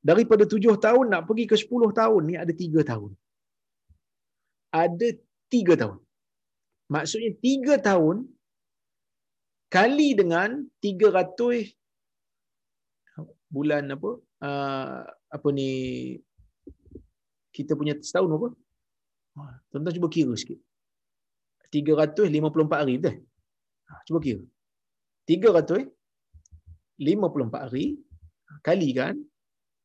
[0.00, 3.12] Daripada tujuh tahun nak pergi ke sepuluh tahun ni ada tiga tahun.
[4.72, 5.08] Ada
[5.52, 6.00] tiga tahun.
[6.88, 8.16] Maksudnya tiga tahun
[9.68, 11.68] kali dengan tiga ratus
[13.54, 15.70] bulan apa uh, apa ni
[17.54, 18.50] kita punya setahun apa?
[19.38, 20.58] Ha, tuan-tuan cuba kira sikit.
[21.70, 23.22] 354 hari betul?
[23.86, 24.42] Ha, cuba kira.
[25.30, 28.02] 354 hari
[28.66, 29.14] kali kan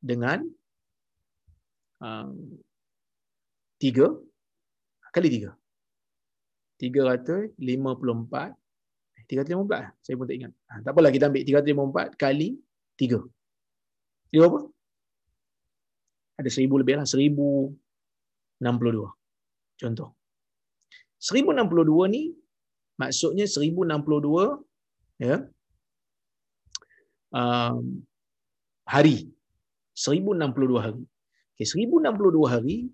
[0.01, 0.41] dengan
[2.01, 2.33] uh,
[3.77, 5.53] 3 kali 3
[6.81, 7.53] 354
[9.29, 10.57] 354 saya pun tak ingat.
[10.73, 12.57] Ha, tak apalah kita ambil 354 kali
[12.97, 13.21] 3.
[14.29, 14.69] Dia berapa?
[16.39, 19.09] Ada 1000 lebih lah, 1062.
[19.81, 20.09] Contoh.
[21.19, 22.31] 1062 ni
[22.95, 24.63] maksudnya 1062
[25.19, 25.43] ya.
[27.35, 28.07] Um,
[28.87, 29.27] hari.
[29.95, 31.03] 1062 hari.
[31.59, 32.87] Okay, 1062 hari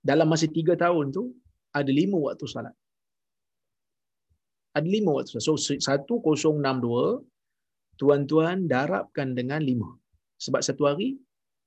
[0.00, 1.36] dalam masa 3 tahun tu
[1.68, 2.72] ada 5 waktu salat.
[4.72, 5.44] Ada 5 waktu salat.
[5.44, 6.64] So 1062
[8.00, 10.00] tuan-tuan darabkan dengan 5.
[10.40, 11.18] Sebab satu hari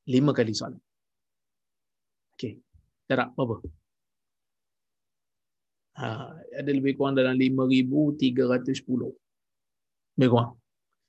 [0.07, 0.81] 5 kali salat.
[2.35, 2.59] Okey.
[3.07, 3.57] Darab berapa?
[5.97, 6.07] Ha,
[6.61, 9.17] ada lebih kurang dalam 5310.
[10.15, 10.51] Lebih kurang.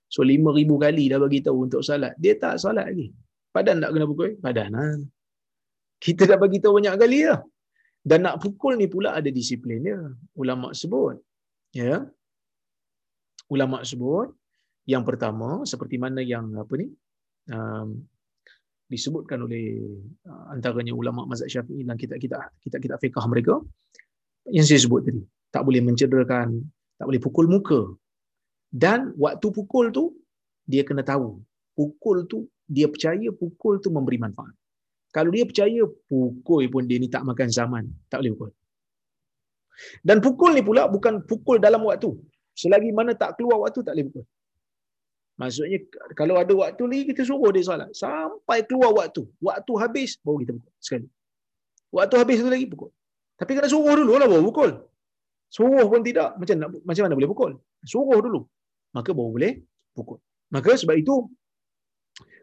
[0.09, 2.17] So 5000 kali dah bagi tahu untuk salat.
[2.17, 3.13] Dia tak salat lagi.
[3.53, 4.31] Padan tak kena pukul?
[4.41, 4.73] Padan.
[4.79, 4.85] Ha.
[6.05, 7.41] Kita dah bagi tahu banyak kali dah.
[8.09, 10.01] Dan nak pukul ni pula ada disiplin dia.
[10.39, 11.21] Ulama sebut.
[11.77, 12.09] Ya.
[13.53, 14.33] Ulama sebut
[14.89, 16.89] yang pertama seperti mana yang apa ni?
[17.49, 18.05] Um,
[18.89, 19.85] disebutkan oleh
[20.25, 23.61] uh, antaranya ulama mazhab Syafi'i dan kita kita kita kita fiqh mereka
[24.49, 25.21] yang saya sebut tadi
[25.53, 26.49] tak boleh mencederakan
[26.99, 27.81] tak boleh pukul muka.
[28.69, 30.05] Dan waktu pukul tu
[30.69, 31.41] dia kena tahu.
[31.79, 32.39] Pukul tu
[32.69, 34.53] dia percaya pukul tu memberi manfaat.
[35.15, 38.53] Kalau dia percaya pukul pun dia ni tak makan zaman tak boleh pukul.
[40.05, 42.13] Dan pukul ni pula bukan pukul dalam waktu.
[42.53, 44.27] Selagi mana tak keluar waktu tak boleh pukul
[45.39, 45.79] Maksudnya
[46.19, 49.23] kalau ada waktu lagi kita suruh dia solat sampai keluar waktu.
[49.39, 51.07] Waktu habis baru kita pukul sekali.
[51.95, 52.91] Waktu habis satu lagi pukul.
[53.39, 54.71] Tapi kena suruh dulu lah baru pukul.
[55.47, 57.53] Suruh pun tidak macam nak, macam mana boleh pukul?
[57.87, 58.41] Suruh dulu.
[58.99, 59.53] Maka baru boleh
[59.95, 60.19] pukul.
[60.51, 61.15] Maka sebab itu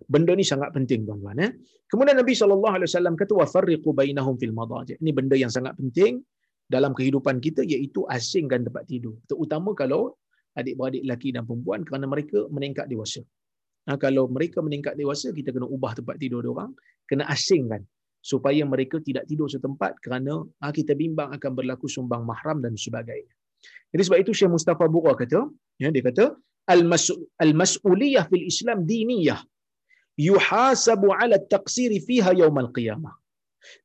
[0.07, 1.51] benda ni sangat penting tuan-tuan eh.
[1.91, 4.95] Kemudian Nabi sallallahu alaihi wasallam kata wa farriqu bainahum fil madaji.
[5.03, 6.23] Ini benda yang sangat penting
[6.65, 9.19] dalam kehidupan kita iaitu asingkan tempat tidur.
[9.29, 10.15] Terutama kalau
[10.59, 13.21] adik-beradik lelaki dan perempuan kerana mereka meningkat dewasa.
[13.85, 16.71] Ha, kalau mereka meningkat dewasa, kita kena ubah tempat tidur dia orang,
[17.09, 17.81] kena asingkan
[18.31, 23.33] supaya mereka tidak tidur setempat kerana ha, kita bimbang akan berlaku sumbang mahram dan sebagainya.
[23.93, 25.45] Jadi sebab itu Syekh Mustafa Bura kata,
[25.81, 26.25] ya, dia kata
[27.45, 29.39] al-mas'uliyah fil Islam diniyah
[30.27, 33.13] yuhasabu ala taqsir fiha yawm al-qiyamah.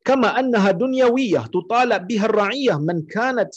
[0.09, 3.53] Kama annaha dunyawiyah tutalab biha ar-ra'iyah man kanat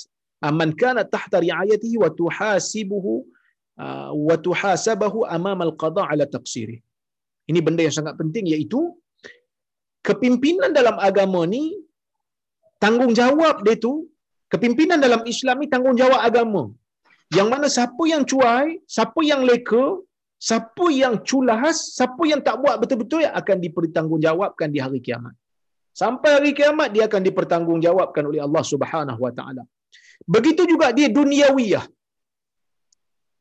[0.59, 3.13] man kana tahta riayatihi wa tuhasibuhu
[4.27, 6.79] wa tuhasabahu amam al-qada' ala taqsirih.
[7.49, 8.81] Ini benda yang sangat penting iaitu
[10.07, 11.63] kepimpinan dalam agama ni
[12.83, 13.93] tanggungjawab dia tu
[14.51, 16.63] kepimpinan dalam Islam ni tanggungjawab agama.
[17.37, 19.85] Yang mana siapa yang cuai, siapa yang leka,
[20.37, 25.33] siapa yang culas, siapa yang tak buat betul-betul akan dipertanggungjawabkan di hari kiamat.
[26.01, 29.63] Sampai hari kiamat dia akan dipertanggungjawabkan oleh Allah Subhanahu wa taala.
[30.23, 31.85] Begitu juga dia duniawiyah.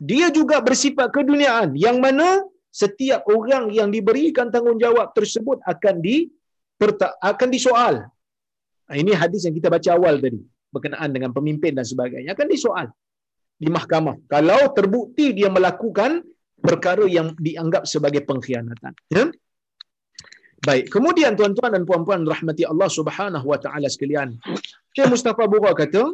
[0.03, 2.43] Dia juga bersifat keduniaan yang mana
[2.75, 6.27] setiap orang yang diberikan tanggungjawab tersebut akan di
[7.23, 7.95] akan disoal.
[8.91, 10.43] Ini hadis yang kita baca awal tadi
[10.75, 12.87] berkenaan dengan pemimpin dan sebagainya akan disoal
[13.63, 14.19] di mahkamah.
[14.27, 16.27] Kalau terbukti dia melakukan
[16.59, 18.93] perkara yang dianggap sebagai pengkhianatan.
[19.15, 19.31] Ya?
[20.63, 24.39] Baik, kemudian tuan-tuan dan puan-puan rahmati Allah Subhanahu wa taala sekalian.
[24.95, 26.07] Syekh Mustafa Bura kata,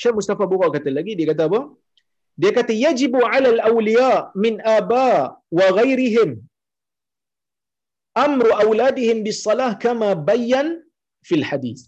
[0.00, 1.60] Syekh Mustafa Bura kata lagi, dia kata apa?
[2.42, 4.10] Dia kata, yajibu ala al-awliya
[4.44, 5.08] min aba
[5.58, 6.30] wa ghairihim
[8.24, 10.68] amru awladihim bis salah kama bayan
[11.28, 11.80] fil hadis.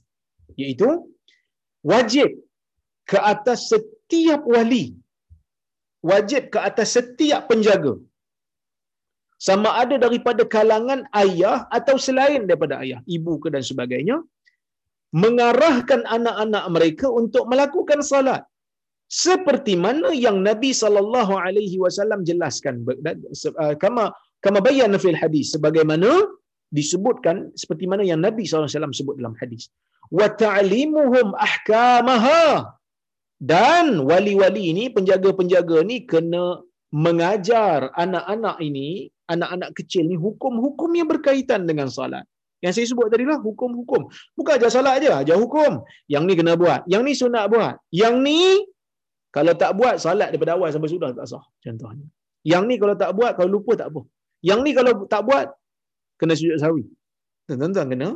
[0.60, 0.88] Iaitu,
[1.92, 2.30] wajib
[3.10, 4.84] ke atas setiap wali,
[6.10, 7.94] wajib ke atas setiap penjaga,
[9.46, 14.16] sama ada daripada kalangan ayah atau selain daripada ayah, ibu ke dan sebagainya,
[15.22, 18.42] mengarahkan anak-anak mereka untuk melakukan salat.
[19.06, 22.82] Seperti mana yang Nabi sallallahu alaihi wasallam jelaskan.
[22.82, 24.10] Uh, kama
[24.42, 25.54] kama bayyana fil hadis.
[25.54, 26.10] Sebagaimana
[26.74, 29.70] disebutkan seperti mana yang Nabi sallallahu alaihi wasallam sebut dalam hadis.
[30.10, 32.74] Wa ta'limuhum ahkamaha.
[33.36, 41.68] Dan wali-wali ini penjaga-penjaga ni kena mengajar anak-anak ini anak-anak kecil ni hukum-hukum yang berkaitan
[41.68, 42.24] dengan salat
[42.64, 44.08] yang saya sebut tadi lah hukum-hukum.
[44.32, 45.84] Bukan ajar salat aja, ajar hukum.
[46.08, 46.80] Yang ni kena buat.
[46.88, 47.74] Yang ni sunat buat.
[47.92, 48.40] Yang ni
[49.28, 51.44] kalau tak buat salat daripada awal sampai sudah tak sah.
[51.60, 52.06] Contohnya.
[52.48, 54.00] Yang ni kalau tak buat, kalau lupa tak apa.
[54.40, 55.46] Yang ni kalau tak buat,
[56.16, 56.84] kena sujud sawi.
[57.44, 58.08] Tuan-tuan kena,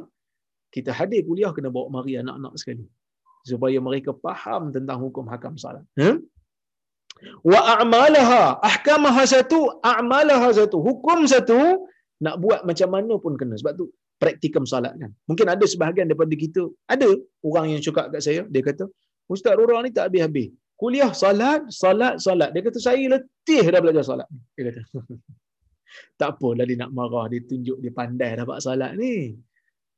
[0.75, 2.85] kita hadir kuliah kena bawa mari anak-anak sekali.
[3.45, 5.85] Supaya mereka faham tentang hukum hakam salat.
[6.01, 6.25] Hmm?
[7.45, 8.65] Wa a'malaha.
[8.65, 10.81] Ahkamaha satu, a'malaha satu.
[10.81, 11.61] Hukum satu,
[12.25, 13.61] nak buat macam mana pun kena.
[13.61, 13.93] Sebab tu
[14.23, 15.11] praktikum salat kan.
[15.29, 16.63] Mungkin ada sebahagian daripada kita,
[16.95, 17.09] ada
[17.49, 18.85] orang yang cakap kat saya, dia kata,
[19.33, 20.53] Ustaz Rura ni tak habis-habis.
[20.81, 22.51] Kuliah salat, salat, salat.
[22.53, 24.29] Dia kata, saya letih dah belajar salat.
[24.57, 24.81] Dia kata,
[26.21, 29.15] tak apalah dia nak marah, dia tunjuk dia pandai dapat salat ni.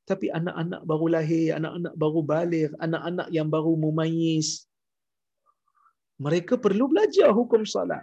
[0.07, 4.67] Tapi anak-anak baru lahir, anak-anak baru balik, anak-anak yang baru memayis,
[6.25, 8.03] mereka perlu belajar hukum salat.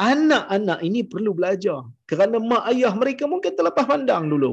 [0.00, 1.78] Anak-anak ini perlu belajar.
[2.10, 4.52] Kerana mak ayah mereka mungkin terlepas pandang dulu.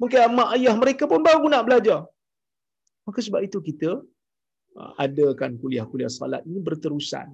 [0.00, 2.04] Mungkin mak ayah mereka pun baru nak belajar.
[3.06, 3.90] Maka sebab itu kita
[4.76, 7.32] uh, adakan kuliah-kuliah salat ini berterusan.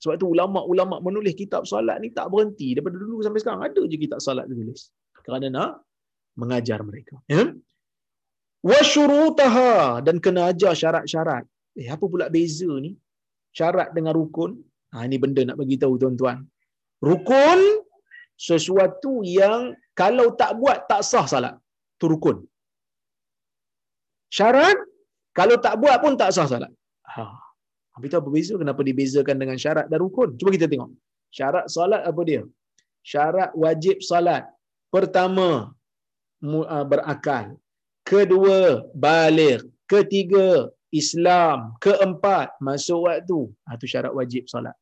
[0.00, 3.96] Sebab itu ulama-ulama menulis kitab salat ni tak berhenti daripada dulu sampai sekarang ada je
[4.00, 4.88] kitab salat ditulis.
[5.20, 5.70] Kerana nak
[6.40, 7.20] mengajar mereka.
[7.28, 7.52] Ya?
[10.00, 11.44] Dan kena ajar syarat-syarat.
[11.76, 12.96] Eh apa pula beza ni?
[13.52, 14.56] Syarat dengan rukun.
[14.96, 16.40] Ha ini benda nak bagi tahu tuan-tuan.
[17.04, 17.79] Rukun
[18.48, 19.60] sesuatu yang
[20.00, 21.54] kalau tak buat tak sah salat.
[22.00, 22.36] Tu rukun.
[24.36, 24.78] Syarat
[25.38, 26.72] kalau tak buat pun tak sah salat.
[27.14, 27.24] Ha.
[27.92, 28.54] Tapi tu apa beza?
[28.62, 30.30] Kenapa dibezakan dengan syarat dan rukun?
[30.40, 30.90] Cuba kita tengok.
[31.38, 32.42] Syarat salat apa dia?
[33.12, 34.42] Syarat wajib salat.
[34.94, 35.48] Pertama,
[36.48, 37.46] uh, berakal.
[38.10, 39.68] Kedua, balik.
[39.92, 41.58] Ketiga, Islam.
[41.84, 43.40] Keempat, masuk waktu.
[43.76, 44.74] Itu ha, syarat wajib salat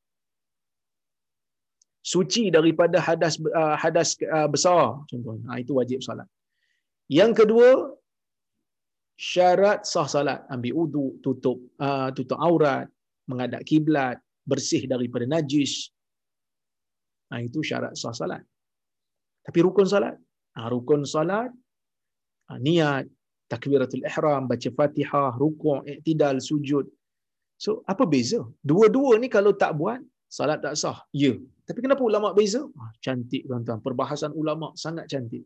[2.13, 5.45] suci daripada hadas uh, hadas uh, besar contohnya.
[5.51, 6.29] Ha, itu wajib solat.
[7.19, 7.69] Yang kedua
[9.33, 12.87] syarat sah salat ambil wudu tutup uh, tutup aurat
[13.29, 14.17] menghadap kiblat
[14.51, 15.73] bersih daripada najis.
[17.29, 18.43] Ha, itu syarat sah salat
[19.45, 20.17] tapi rukun salat
[20.57, 21.51] ha, rukun salat
[22.49, 23.05] ha, niat
[23.53, 26.85] takbiratul ihram baca fatihah rukuk iktidal sujud.
[27.65, 28.41] So apa beza?
[28.71, 30.01] Dua-dua ni kalau tak buat
[30.37, 30.99] salat tak sah.
[31.23, 31.33] Ya
[31.69, 32.65] tapi kenapa ulama beza?
[32.81, 33.79] Ah, cantik tuan-tuan.
[33.85, 35.45] Perbahasan ulama sangat cantik.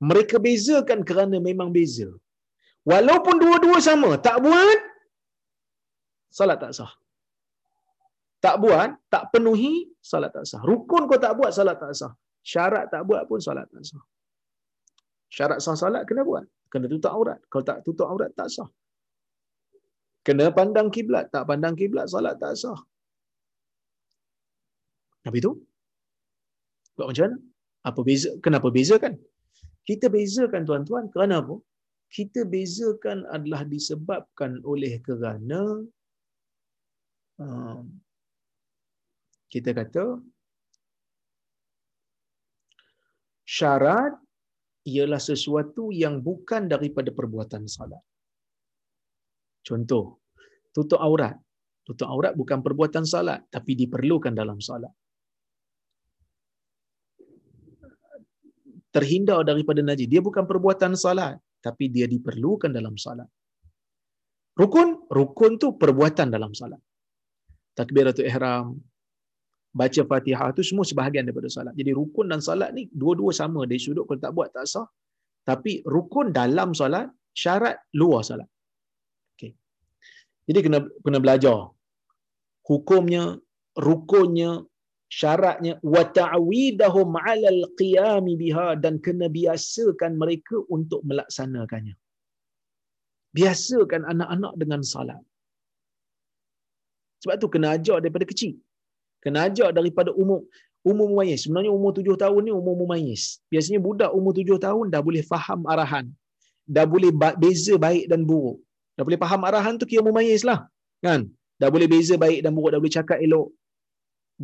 [0.00, 2.08] Mereka bezakan kerana memang beza.
[2.90, 4.78] Walaupun dua-dua sama, tak buat,
[6.32, 6.88] salat tak sah.
[8.40, 10.64] Tak buat, tak penuhi, salat tak sah.
[10.64, 12.12] Rukun kau tak buat, salat tak sah.
[12.40, 14.00] Syarat tak buat pun, salat tak sah.
[15.28, 16.44] Syarat sah salat, kena buat.
[16.72, 17.36] Kena tutup aurat.
[17.52, 18.68] Kalau tak tutup aurat, tak sah.
[20.24, 21.28] Kena pandang kiblat.
[21.28, 22.78] Tak pandang kiblat, salat tak sah.
[25.24, 25.52] Tapi tu
[26.98, 27.38] buat macam mana?
[27.88, 28.30] Apa beza?
[28.44, 29.14] Kenapa bezakan?
[29.86, 31.56] Kita bezakan tuan-tuan kerana apa?
[32.10, 35.62] Kita bezakan adalah disebabkan oleh kerana
[37.38, 37.84] um,
[39.52, 40.04] kita kata
[43.48, 44.12] syarat
[44.88, 48.00] ialah sesuatu yang bukan daripada perbuatan salat.
[49.64, 50.04] Contoh,
[50.72, 51.36] tutup aurat.
[51.84, 54.92] Tutup aurat bukan perbuatan salat tapi diperlukan dalam salat.
[58.94, 60.08] Terhindar daripada najis.
[60.12, 61.36] Dia bukan perbuatan salat,
[61.66, 63.28] tapi dia diperlukan dalam salat.
[64.58, 66.80] Rukun, rukun tu perbuatan dalam salat.
[67.78, 68.66] Takbiratul ihram,
[69.80, 71.74] baca Fatihah tu semua sebahagian daripada salat.
[71.78, 74.88] Jadi rukun dan salat ni dua-dua sama dari sudut kalau tak buat tak sah.
[75.46, 77.06] Tapi rukun dalam salat,
[77.42, 78.48] syarat luar salat.
[79.38, 79.54] Okay.
[80.50, 81.70] Jadi kena kena belajar
[82.68, 83.24] hukumnya,
[83.78, 84.50] rukunnya,
[85.08, 91.96] syaratnya wa ta'widahum 'ala al-qiyam biha dan kena biasakan mereka untuk melaksanakannya.
[93.36, 95.22] Biasakan anak-anak dengan salat.
[97.22, 98.52] Sebab tu kena ajar daripada kecil.
[99.24, 100.40] Kena ajar daripada umur
[100.90, 101.40] umur mumayyiz.
[101.44, 103.22] Sebenarnya umur tujuh tahun ni umur mumayyiz.
[103.52, 106.06] Biasanya budak umur tujuh tahun dah boleh faham arahan.
[106.76, 107.10] Dah boleh
[107.42, 108.58] beza baik dan buruk.
[108.96, 110.60] Dah boleh faham arahan tu kira mumayyiz lah.
[111.06, 111.20] Kan?
[111.60, 112.70] Dah boleh beza baik dan buruk.
[112.74, 113.48] Dah boleh cakap elok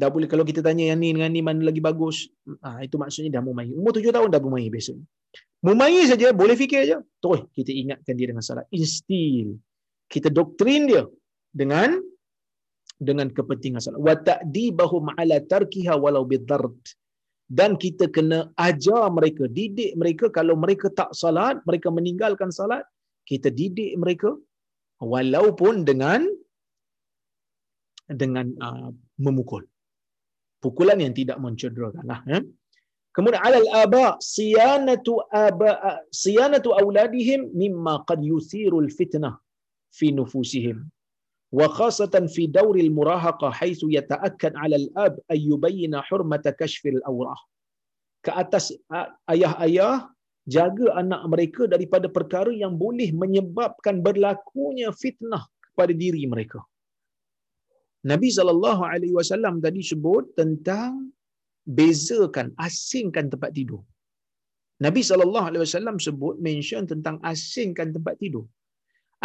[0.00, 2.16] dah boleh kalau kita tanya yang ni dengan ni mana lagi bagus?
[2.66, 5.04] Ah itu maksudnya dah mumayyi umur tujuh tahun dah mumayyi biasanya
[5.66, 6.96] mumayyi saja boleh fikir aja.
[7.22, 9.54] Terus kita ingatkan dia dengan salat instil
[10.14, 11.04] kita doktrin dia
[11.60, 11.98] dengan
[13.06, 16.78] dengan kepentingan salat wa ta'dibahum ala tarkiha walau bidard
[17.58, 18.38] dan kita kena
[18.68, 22.84] ajar mereka didik mereka kalau mereka tak salat mereka meninggalkan salat
[23.30, 24.30] kita didik mereka
[25.14, 26.22] walaupun dengan
[28.20, 28.88] dengan uh,
[29.24, 29.62] memukul
[30.64, 32.40] pukulan yang tidak mencederakan lah ya.
[33.14, 34.04] Kemudian alal aba
[34.34, 35.12] siyanatu
[35.46, 35.70] aba
[36.22, 39.34] siyanatu auladihim mimma qad yuthirul fitnah
[39.98, 40.78] fi nufusihim.
[41.58, 46.82] Wa khasatan fi dawr al murahaqa haythu yata'akkad ala al ab ay yubayyana hurmata kashf
[46.94, 47.40] al awrah.
[48.24, 48.66] Ke atas
[49.32, 49.94] ayah-ayah
[50.56, 56.58] jaga anak mereka daripada perkara yang boleh menyebabkan berlakunya fitnah kepada diri mereka
[58.10, 60.92] Nabi sallallahu alaihi wasallam tadi sebut tentang
[61.78, 63.82] bezakan asingkan tempat tidur.
[64.86, 68.44] Nabi sallallahu alaihi wasallam sebut mention tentang asingkan tempat tidur.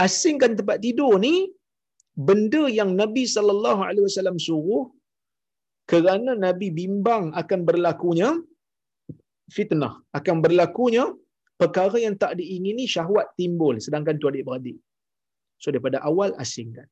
[0.06, 1.34] Asingkan tempat tidur ni
[2.30, 4.86] benda yang Nabi sallallahu alaihi wasallam suruh
[5.92, 8.30] kerana Nabi bimbang akan berlakunya
[9.56, 11.06] fitnah, akan berlakunya
[11.62, 14.78] perkara yang tak diingini syahwat timbul sedangkan tu adik-beradik.
[15.62, 16.88] So daripada awal asingkan.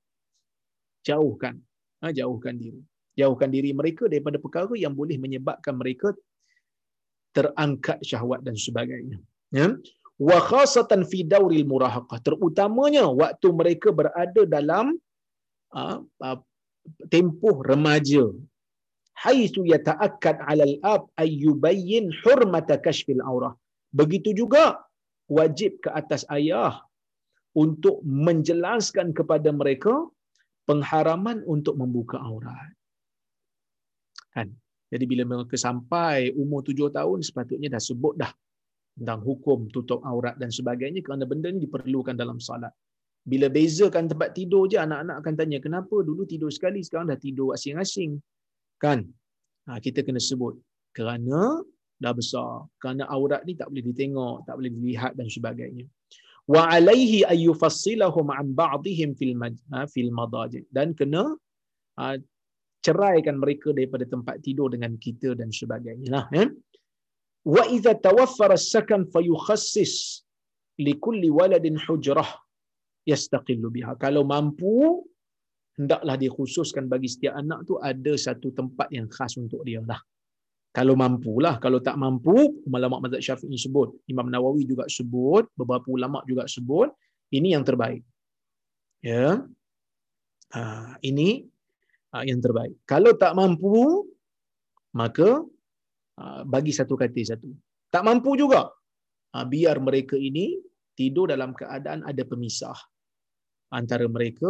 [1.08, 1.56] Jauhkan.
[2.02, 2.82] Ha, jauhkan diri.
[3.20, 6.14] Jauhkan diri mereka daripada perkara yang boleh menyebabkan mereka
[7.38, 9.18] terangkat syahwat dan sebagainya.
[9.58, 9.68] Ya.
[10.28, 12.20] Wa khasatan fi dauril murahaqah.
[12.28, 14.98] Terutamanya waktu mereka berada dalam
[15.74, 16.39] uh, uh,
[17.14, 18.26] tempoh remaja.
[19.18, 23.54] Haitsu yata'akkad 'ala al-ab ay yubayyin hurmata kashfil aurah.
[24.00, 24.66] Begitu juga
[25.38, 26.74] wajib ke atas ayah
[27.64, 29.93] untuk menjelaskan kepada mereka
[30.68, 32.76] pengharaman untuk membuka aurat.
[34.36, 34.51] Kan?
[34.91, 38.32] Jadi bila mereka sampai umur tujuh tahun, sepatutnya dah sebut dah
[38.97, 42.72] tentang hukum tutup aurat dan sebagainya kerana benda ini diperlukan dalam salat.
[43.28, 47.51] Bila bezakan tempat tidur je, anak-anak akan tanya, kenapa dulu tidur sekali, sekarang dah tidur
[47.51, 48.15] asing-asing?
[48.80, 49.03] Kan?
[49.68, 50.55] Ha, kita kena sebut.
[50.95, 51.59] Kerana
[51.99, 52.72] dah besar.
[52.80, 55.84] Kerana aurat ni tak boleh ditengok, tak boleh dilihat dan sebagainya.
[56.48, 59.36] Wa alaihi ayyufassilahum an ba'dihim fil,
[59.72, 60.64] ha, fil madajid.
[60.72, 61.36] Dan kena
[62.00, 62.16] ha,
[62.80, 66.48] ceraikan mereka daripada tempat tidur dengan kita dan sebagainya lah ya.
[67.43, 70.24] Wa idza tawaffara as-sakan fayukhassis
[70.80, 72.28] likulli waladin hujrah
[73.08, 73.95] yastaqillu biha.
[74.00, 75.04] Kalau mampu
[75.76, 80.02] hendaklah dikhususkan bagi setiap anak tu ada satu tempat yang khas untuk dia lah
[80.76, 86.22] kalau mampulah kalau tak mampu ulama mazhab Syafi'i sebut Imam Nawawi juga sebut beberapa ulama
[86.28, 86.91] juga sebut
[87.34, 88.03] ini yang terbaik
[89.01, 89.41] ya
[90.53, 91.47] ha, ini
[92.18, 92.88] Ah, yang terbaik.
[92.88, 94.07] Kalau tak mampu,
[94.95, 95.43] maka
[96.18, 97.49] ah, bagi satu katil satu.
[97.91, 98.72] Tak mampu juga,
[99.36, 100.55] ah, biar mereka ini
[100.95, 102.78] tidur dalam keadaan ada pemisah
[103.76, 104.49] antara mereka.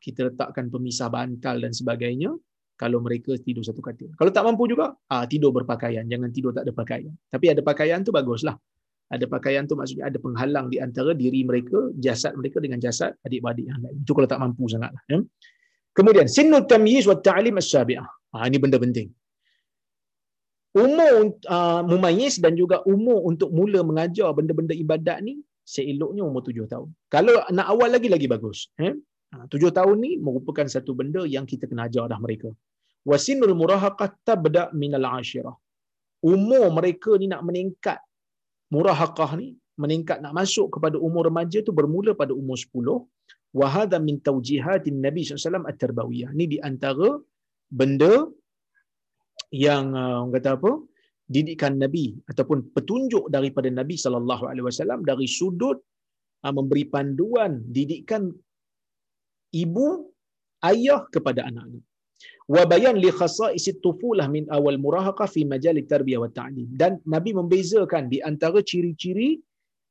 [0.00, 2.32] Kita letakkan pemisah bantal dan sebagainya.
[2.80, 4.08] Kalau mereka tidur satu katil.
[4.16, 4.96] Kalau tak mampu juga,
[5.28, 6.08] tidur berpakaian.
[6.08, 7.12] Jangan tidur tak ada pakaian.
[7.28, 8.56] Tapi ada pakaian tu baguslah.
[9.12, 13.66] Ada pakaian tu maksudnya ada penghalang di antara diri mereka, jasad mereka dengan jasad adik-beradik
[13.68, 13.96] yang lain.
[14.00, 15.02] Itu kalau tak mampu sangatlah.
[15.12, 15.18] Ya.
[15.92, 18.06] Kemudian sinnul tamyiz wa ta'lim as-sabi'ah.
[18.32, 19.10] Ha, ini benda penting.
[20.72, 26.64] Umur uh, mumayyiz dan juga umur untuk mula mengajar benda-benda ibadat ni seeloknya umur tujuh
[26.70, 26.88] tahun.
[27.10, 28.70] Kalau nak awal lagi lagi bagus.
[28.78, 28.94] Eh?
[29.50, 32.54] Tujuh tahun ni merupakan satu benda yang kita kena ajar dah mereka.
[33.08, 35.56] Wasinul murahaqah tabda minal ashirah.
[36.32, 38.00] Umur mereka ni nak meningkat.
[38.74, 39.48] Murahaqah ni
[39.82, 42.98] meningkat nak masuk kepada umur remaja tu bermula pada umur sepuluh.
[43.58, 46.30] Wa hadha min tawjihatin nabi SAW at-tarbawiyah.
[46.38, 47.08] Ni di antara
[47.80, 48.14] benda
[49.66, 50.72] yang uh, orang kata apa?
[51.34, 55.78] Didikan nabi ataupun petunjuk daripada nabi sallallahu alaihi wasallam dari sudut
[56.44, 58.24] uh, memberi panduan didikan
[59.62, 59.88] ibu
[60.70, 61.84] ayah kepada anak-anak
[62.54, 67.30] wa bayan li khasa'is tufulah min awal murahaqah fi majal tarbiyah wa ta'lim dan nabi
[67.40, 69.30] membezakan di antara ciri-ciri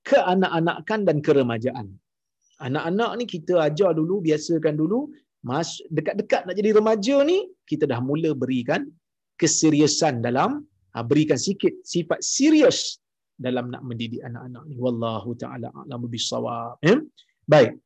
[0.09, 1.87] keanak-anakan dan keremajaan
[2.67, 4.99] anak-anak ni kita ajar dulu, biasakan dulu,
[5.49, 7.37] mas dekat-dekat nak jadi remaja ni,
[7.69, 8.81] kita dah mula berikan
[9.39, 12.99] keseriusan dalam ha, berikan sikit sifat serius
[13.39, 14.75] dalam nak mendidik anak-anak ni.
[14.83, 16.75] Wallahu taala a'lamu bissawab.
[16.83, 16.99] Ya?
[17.47, 17.79] Baik.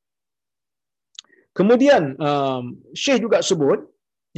[1.54, 3.86] Kemudian um, Syekh juga sebut,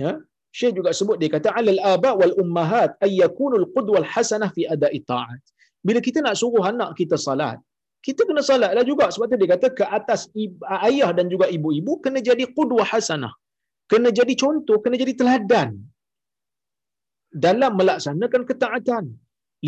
[0.02, 0.12] ya,
[0.58, 5.00] Syekh juga sebut dia kata alal aba wal ummahat ay yakunul qudwal hasanah fi ada'i
[5.10, 5.41] ta'at.
[5.88, 7.58] Bila kita nak suruh anak kita salat,
[8.06, 9.06] kita kena salatlah juga.
[9.14, 10.22] Sebab tu dia kata ke atas
[10.88, 13.34] ayah dan juga ibu-ibu kena jadi qudwah hasanah.
[13.91, 15.70] Kena jadi contoh kena jadi teladan
[17.46, 19.06] dalam melaksanakan ketaatan.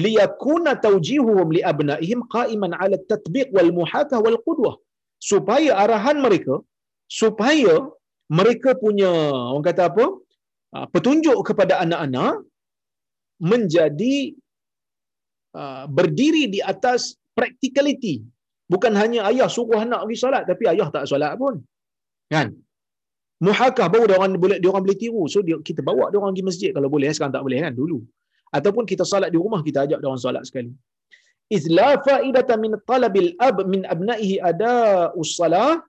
[0.04, 4.76] Liyakuna tawjihuhum li abnaihim qa'iman 'ala tatbiq wal muhakah wal qudwah.
[5.30, 6.56] Supaya arahan mereka
[7.20, 7.76] supaya
[8.28, 9.10] mereka punya
[9.54, 10.06] orang kata apa
[10.76, 12.44] ah, petunjuk kepada anak-anak
[13.52, 14.34] menjadi
[15.54, 18.16] uh, berdiri di atas practicality.
[18.68, 21.62] Bukan hanya ayah suruh anak pergi solat tapi ayah tak solat pun.
[22.34, 22.48] Kan?
[23.46, 25.24] Muhakah baru dia orang boleh dia orang boleh tiru.
[25.32, 28.00] So dia, kita bawa dia orang pergi masjid kalau boleh sekarang tak boleh kan dulu.
[28.58, 30.72] Ataupun kita solat di rumah kita ajak dia orang solat sekali.
[31.58, 34.74] Izla faidata min talabil ab min abnaihi ada
[35.16, 35.80] ussalah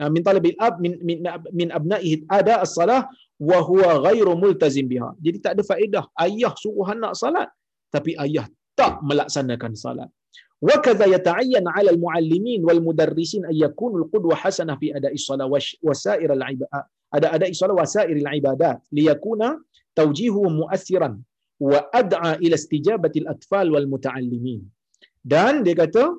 [0.00, 1.18] ah, min talabil ab min min,
[1.58, 3.00] min abnaihi ada as-salah
[3.48, 5.10] wa huwa ghairu multazim biha.
[5.24, 7.48] Jadi tak ada faedah ayah suruh anak solat
[7.94, 8.46] tapi ayah
[8.78, 10.10] tak melaksanakan salat.
[10.62, 15.46] وكذا يتعين على المعلمين والمدرسين أن يكونوا القدوة حسنة في أداء الصلاة
[15.82, 16.84] وسائر العبادات
[17.14, 19.40] أداء أداء الصلاة وسائر العبادات ليكون
[19.94, 21.10] توجيههم مؤثرا
[21.60, 24.62] وأدعى إلى استجابة الأطفال والمتعلمين
[25.28, 26.14] Dan dia kata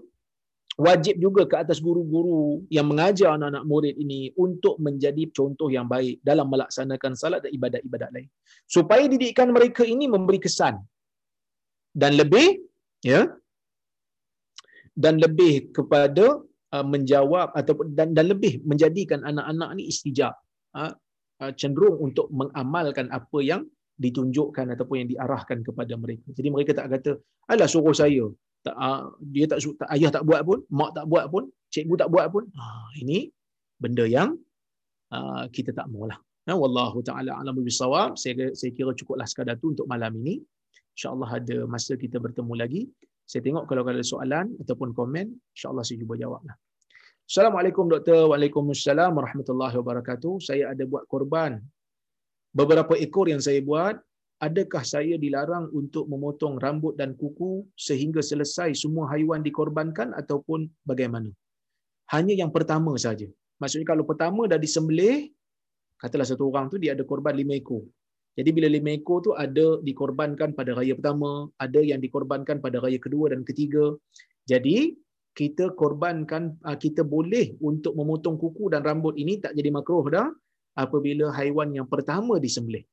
[0.79, 6.23] wajib juga ke atas guru-guru yang mengajar anak-anak murid ini untuk menjadi contoh yang baik
[6.29, 8.29] dalam melaksanakan salat dan ibadat-ibadat lain.
[8.63, 10.79] Supaya didikan mereka ini memberi kesan
[12.01, 12.63] dan lebih
[13.03, 13.27] ya
[14.95, 16.25] dan lebih kepada
[16.75, 20.33] uh, menjawab ataupun dan, dan lebih menjadikan anak-anak ni istijab
[20.79, 20.95] uh,
[21.43, 23.61] uh, cenderung untuk mengamalkan apa yang
[23.99, 26.27] ditunjukkan ataupun yang diarahkan kepada mereka.
[26.31, 27.11] Jadi mereka tak kata,
[27.51, 28.31] "Alah suruh saya."
[28.65, 31.43] Tak uh, dia tak, tak ayah tak buat pun, mak tak buat pun,
[31.73, 32.43] cikgu tak buat pun.
[32.51, 33.31] Uh, ini
[33.79, 34.35] benda yang
[35.15, 36.19] uh, kita tak maulah.
[36.47, 38.17] Nah, wallahu taala alam bisawab.
[38.21, 40.41] Saya saya kira cukuplah sekadar tu untuk malam ini.
[40.97, 42.81] Insya-Allah ada masa kita bertemu lagi.
[43.29, 46.55] Saya tengok kalau ada soalan ataupun komen, insya-Allah saya cuba jawablah.
[47.29, 48.33] Assalamualaikum doktor.
[48.33, 50.41] Waalaikumsalam warahmatullahi wabarakatuh.
[50.41, 51.61] Saya ada buat korban
[52.49, 54.01] beberapa ekor yang saya buat,
[54.47, 61.29] adakah saya dilarang untuk memotong rambut dan kuku sehingga selesai semua haiwan dikorbankan ataupun bagaimana?
[62.15, 63.27] Hanya yang pertama saja.
[63.61, 65.29] Maksudnya kalau pertama dah disembelih,
[66.01, 67.83] katalah satu orang tu dia ada korban lima ekor.
[68.39, 72.97] Jadi bila lima ekor tu ada dikorbankan pada raya pertama, ada yang dikorbankan pada raya
[73.05, 73.85] kedua dan ketiga.
[74.47, 74.95] Jadi
[75.35, 80.27] kita korbankan, ah, kita boleh untuk memotong kuku dan rambut ini tak jadi makruh dah
[80.79, 82.87] apabila haiwan yang pertama disembelih.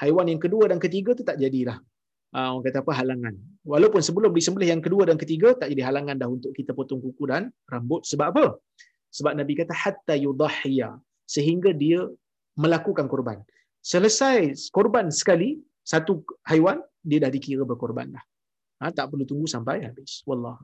[0.00, 1.78] Haiwan yang kedua dan ketiga tu tak jadilah.
[2.34, 3.34] Uh, orang kata apa halangan.
[3.62, 7.30] Walaupun sebelum disembelih yang kedua dan ketiga tak jadi halangan dah untuk kita potong kuku
[7.30, 8.46] dan rambut sebab apa?
[9.14, 10.98] Sebab Nabi kata hatta yudahhiya
[11.30, 12.10] sehingga dia
[12.58, 13.38] melakukan korban.
[13.86, 18.24] Selesai korban sekali satu haiwan dia dah dikira berkorban dah.
[18.82, 20.26] Ha, tak perlu tunggu sampai habis.
[20.26, 20.58] Wallahu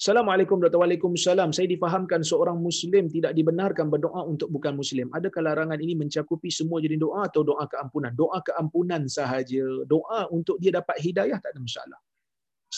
[0.00, 1.48] Assalamualaikum warahmatullahi Waalaikumsalam.
[1.56, 5.06] Saya difahamkan seorang Muslim tidak dibenarkan berdoa untuk bukan Muslim.
[5.16, 8.08] Adakah larangan ini mencakupi semua jenis doa atau doa keampunan?
[8.20, 9.64] Doa keampunan sahaja.
[9.84, 12.00] Doa untuk dia dapat hidayah tak ada masalah.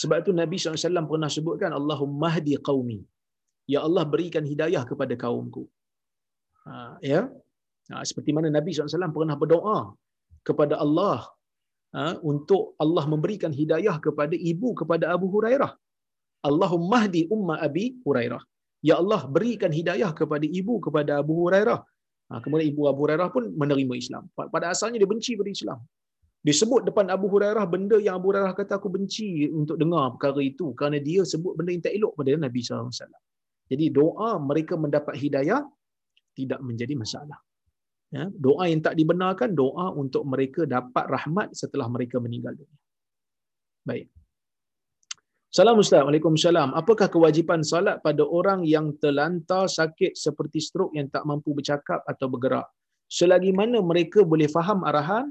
[0.00, 2.98] Sebab itu Nabi SAW pernah sebutkan Allahumma hdi qawmi.
[3.74, 5.62] Ya Allah berikan hidayah kepada kaumku.
[6.66, 7.30] Ha, ya?
[7.92, 9.78] Ha, seperti mana Nabi SAW pernah berdoa
[10.42, 11.30] kepada Allah
[11.94, 15.72] ha, untuk Allah memberikan hidayah kepada ibu kepada Abu Hurairah.
[16.48, 18.42] Allahumma hdi umma Abi Hurairah.
[18.88, 21.80] Ya Allah berikan hidayah kepada ibu kepada Abu Hurairah.
[22.28, 24.24] Ha, kemudian ibu Abu Hurairah pun menerima Islam.
[24.54, 25.78] Pada asalnya dia benci pada Islam.
[26.42, 30.74] Disebut depan Abu Hurairah benda yang Abu Hurairah kata aku benci untuk dengar perkara itu
[30.74, 32.90] kerana dia sebut benda yang tak elok pada Nabi SAW.
[33.70, 35.62] Jadi doa mereka mendapat hidayah
[36.34, 37.38] tidak menjadi masalah.
[38.12, 42.80] Ya, doa yang tak dibenarkan doa untuk mereka dapat rahmat setelah mereka meninggal dunia.
[43.88, 44.12] Baik.
[45.52, 46.00] Salam Ustaz.
[46.00, 46.72] Waalaikumsalam.
[46.72, 52.24] Apakah kewajipan salat pada orang yang terlantar sakit seperti strok yang tak mampu bercakap atau
[52.32, 52.64] bergerak?
[53.04, 55.28] Selagi mana mereka boleh faham arahan,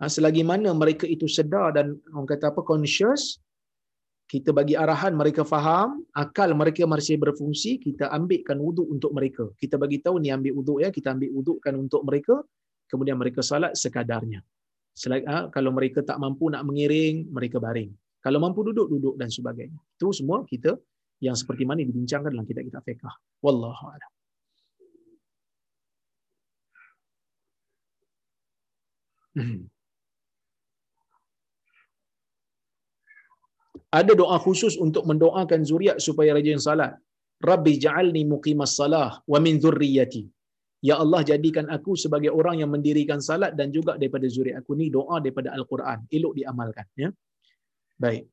[0.00, 3.44] ha, selagi mana mereka itu sedar dan orang kata apa conscious,
[4.24, 9.52] kita bagi arahan mereka faham, akal mereka masih berfungsi, kita ambilkan wuduk untuk mereka.
[9.60, 12.40] Kita bagi tahu ni ambil wuduk ya, kita ambil wudukkan untuk mereka,
[12.88, 14.40] kemudian mereka salat sekadarnya.
[14.96, 17.92] Selagi, ha, kalau mereka tak mampu nak mengiring, mereka baring.
[18.24, 19.78] Kalau mampu duduk, duduk dan sebagainya.
[19.96, 20.74] Itu semua kita
[21.26, 23.14] yang seperti mana dibincangkan dalam kitab-kitab fiqh.
[23.44, 24.12] Wallahu a'lam.
[29.38, 29.60] Hmm.
[33.88, 36.92] Ada doa khusus untuk mendoakan zuriat supaya rajin salat.
[37.50, 40.22] Rabbi ja'alni muqimas salah wa min zurriyati.
[40.88, 44.86] Ya Allah jadikan aku sebagai orang yang mendirikan salat dan juga daripada zuriat aku ni
[44.96, 45.98] doa daripada Al-Quran.
[46.16, 46.86] Elok diamalkan.
[47.02, 47.08] Ya.
[47.98, 48.30] Baik.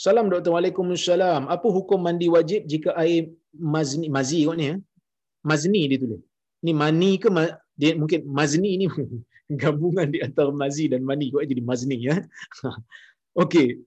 [0.00, 1.44] Salam Doktor Waalaikumsalam.
[1.54, 4.76] Apa hukum mandi wajib jika air mazni mazi kot ni ya?
[5.44, 6.22] Mazni dia tulis.
[6.64, 7.44] Ni mani ke ma,
[7.80, 8.86] dia mungkin mazni ni
[9.58, 12.22] gabungan di antara mazi dan mani kau jadi mazni ya.
[13.42, 13.82] Okey.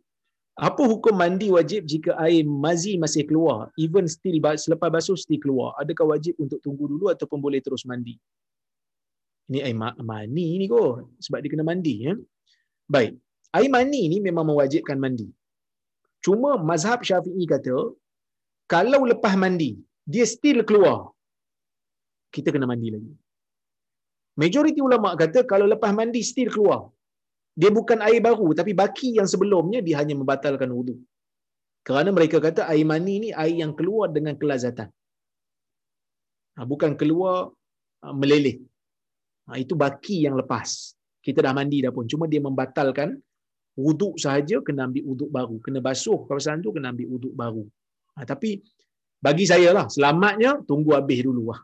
[0.53, 5.73] Apa hukum mandi wajib jika air mazi masih keluar even still selepas basuh still keluar?
[5.81, 8.21] Adakah wajib untuk tunggu dulu ataupun boleh terus mandi?
[9.49, 9.75] Ini air
[10.11, 12.13] mani ni kau sebab dia kena mandi ya.
[12.85, 13.17] Baik.
[13.57, 15.25] Air mani ni memang mewajibkan mandi.
[16.21, 17.97] Cuma mazhab Syafi'i kata
[18.69, 21.11] kalau lepas mandi dia still keluar
[22.33, 23.13] kita kena mandi lagi.
[24.41, 26.81] Majoriti ulama kata kalau lepas mandi still keluar.
[27.61, 30.95] Dia bukan air baru tapi baki yang sebelumnya dia hanya membatalkan wudu.
[31.87, 34.89] Kerana mereka kata air mani ni air yang keluar dengan kelazatan.
[36.57, 37.51] Ha, bukan keluar
[38.01, 38.57] ha, meleleh.
[39.47, 40.97] Ha, itu baki yang lepas.
[41.25, 42.09] Kita dah mandi dah pun.
[42.09, 43.09] Cuma dia membatalkan
[43.77, 45.55] wuduk sahaja kena ambil wuduk baru.
[45.65, 47.63] Kena basuh kawasan tu kena ambil wuduk baru.
[48.31, 48.61] Tapi
[49.25, 51.59] bagi saya lah, selamatnya tunggu habis dulu lah.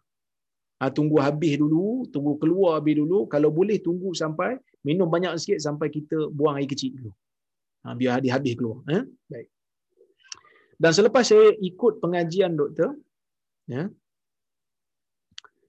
[0.79, 3.27] Ha, tunggu habis dulu, tunggu keluar habis dulu.
[3.27, 4.55] Kalau boleh tunggu sampai
[4.87, 7.11] minum banyak sikit sampai kita buang air kecil dulu.
[7.83, 8.79] Ha, biar habis-habis keluar.
[8.87, 9.03] Eh?
[9.27, 9.47] Baik.
[10.79, 12.95] Dan selepas saya ikut pengajian doktor,
[13.67, 13.91] ya,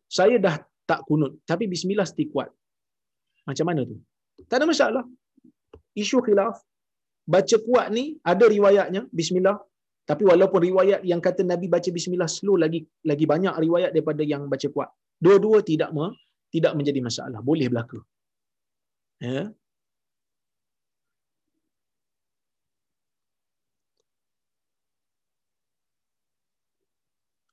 [0.06, 0.54] saya dah
[0.86, 1.42] tak kunut.
[1.42, 2.50] Tapi bismillah still kuat.
[3.46, 3.98] Macam mana tu?
[4.46, 5.04] Tak ada masalah.
[5.94, 6.62] Isu khilaf.
[7.26, 9.58] Baca kuat ni ada riwayatnya, bismillah.
[10.10, 14.42] Tapi walaupun riwayat yang kata Nabi baca bismillah slow lagi lagi banyak riwayat daripada yang
[14.52, 14.90] baca kuat.
[15.24, 16.06] Dua-dua tidak me,
[16.54, 17.38] tidak menjadi masalah.
[17.50, 18.02] Boleh berlaku.
[19.22, 19.54] Ya.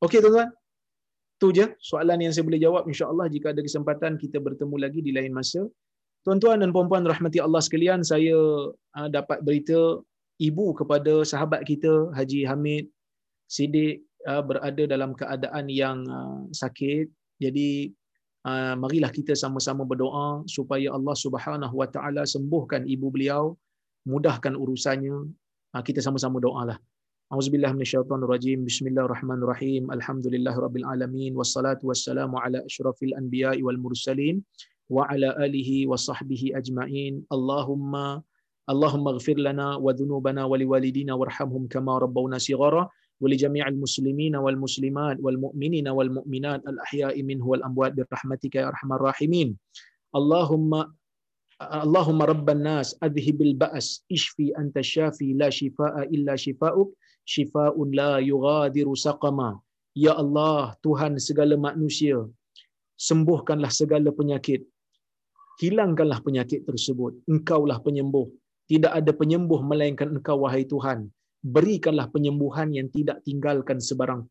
[0.06, 0.50] Okey tuan-tuan.
[1.38, 5.14] Tu je soalan yang saya boleh jawab insya-Allah jika ada kesempatan kita bertemu lagi di
[5.14, 5.62] lain masa.
[6.26, 8.38] Tuan-tuan dan puan-puan rahmati Allah sekalian, saya
[8.74, 10.02] uh, dapat berita
[10.38, 12.86] ibu kepada sahabat kita Haji Hamid
[13.48, 17.08] Siddiq ah, berada dalam keadaan yang ah, sakit.
[17.40, 17.96] Jadi
[18.44, 23.56] ah, marilah kita sama-sama berdoa supaya Allah Subhanahu wa taala sembuhkan ibu beliau
[24.08, 25.32] mudahkan urusannya.
[25.78, 26.80] Kita sama-sama doalah.
[27.30, 28.66] Auzubillahi minasyaitonirrajim.
[28.66, 29.92] Bismillahirrahmanirrahim.
[29.94, 31.36] Alhamdulillahirabbil alamin.
[31.38, 34.42] Wassalatu wassalamu ala asyrafil anbiya wal mursalin
[34.90, 37.22] wa ala alihi wa sahbihi ajmain.
[37.30, 38.24] Allahumma
[38.69, 41.15] والسلام على أشرف الأنبياء والمرسلين وعلى آله وصحبه أجمعين اللهم اللهم اغفر لنا وذنوبنا ولوالدينا
[41.15, 42.89] وارحمهم كما ربونا صغارا
[43.21, 49.57] ولجميع المسلمين والمسلمات والمؤمنين والمؤمنات الأحياء منه والأموات برحمتك يا أرحم الراحمين
[50.17, 50.85] اللهم
[51.63, 56.91] اللهم رب الناس أذهب البأس اشفي أنت الشافي لا شفاء إلا شفاؤك
[57.25, 59.61] شفاء لا يغادر سقما
[59.93, 62.25] Ya Allah, Tuhan segala manusia,
[62.97, 64.65] sembuhkanlah segala penyakit.
[65.61, 67.21] Hilangkanlah penyakit tersebut.
[67.29, 68.33] Engkaulah penyembuh.
[68.72, 71.08] tidak ada penyembuh melainkan Engkau, wahai Tuhan.
[71.56, 74.22] Berikanlah penyembuhan yang tidak tinggalkan sebarang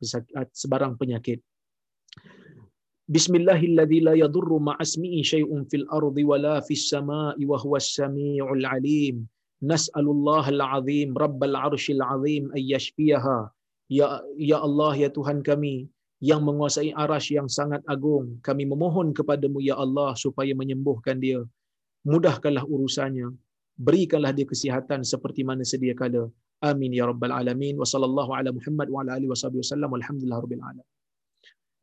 [0.62, 1.40] sebarang penyakit.
[3.14, 9.16] Bismillahilladzi la yadurru ma'asmi'i syai'un fil ardi wala fis sama'i wa huwas samii'ul 'alim.
[9.72, 13.38] Nas'alullah al-'azim rabbal 'arsyil 'azim ay yashfiyaha.
[13.98, 14.08] Ya
[14.50, 15.74] ya Allah ya Tuhan kami
[16.30, 21.40] yang menguasai arasy yang sangat agung, kami memohon kepadamu ya Allah supaya menyembuhkan dia.
[22.12, 23.28] Mudahkanlah urusannya.
[23.76, 26.32] Berikanlah dia kesihatan seperti mana sedia kala.
[26.64, 27.76] Amin ya rabbal alamin.
[27.76, 29.92] Wa sallallahu ala Muhammad wa ala alihi wasallam.
[29.92, 30.88] Alhamdulillah rabbil alamin.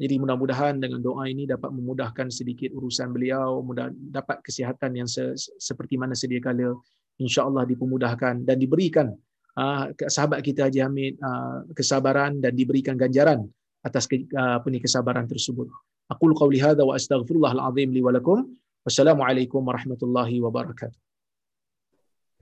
[0.01, 5.37] Jadi mudah-mudahan dengan doa ini dapat memudahkan sedikit urusan beliau, mudah dapat kesihatan yang se-
[5.61, 6.73] seperti mana sedia kala
[7.21, 9.13] insya-Allah dipermudahkan dan diberikan
[9.53, 13.45] uh, sahabat kita Haji Hamid uh, kesabaran dan diberikan ganjaran
[13.85, 15.69] atas ke, uh, apa ni kesabaran tersebut.
[16.09, 18.49] Aku qauli hadza wa astaghfirullahal azim li wa lakum.
[18.83, 21.12] Wassalamualaikum warahmatullahi wabarakatuh.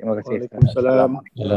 [0.02, 0.50] Terima kasih.
[0.50, 1.12] Waalaikumsalam.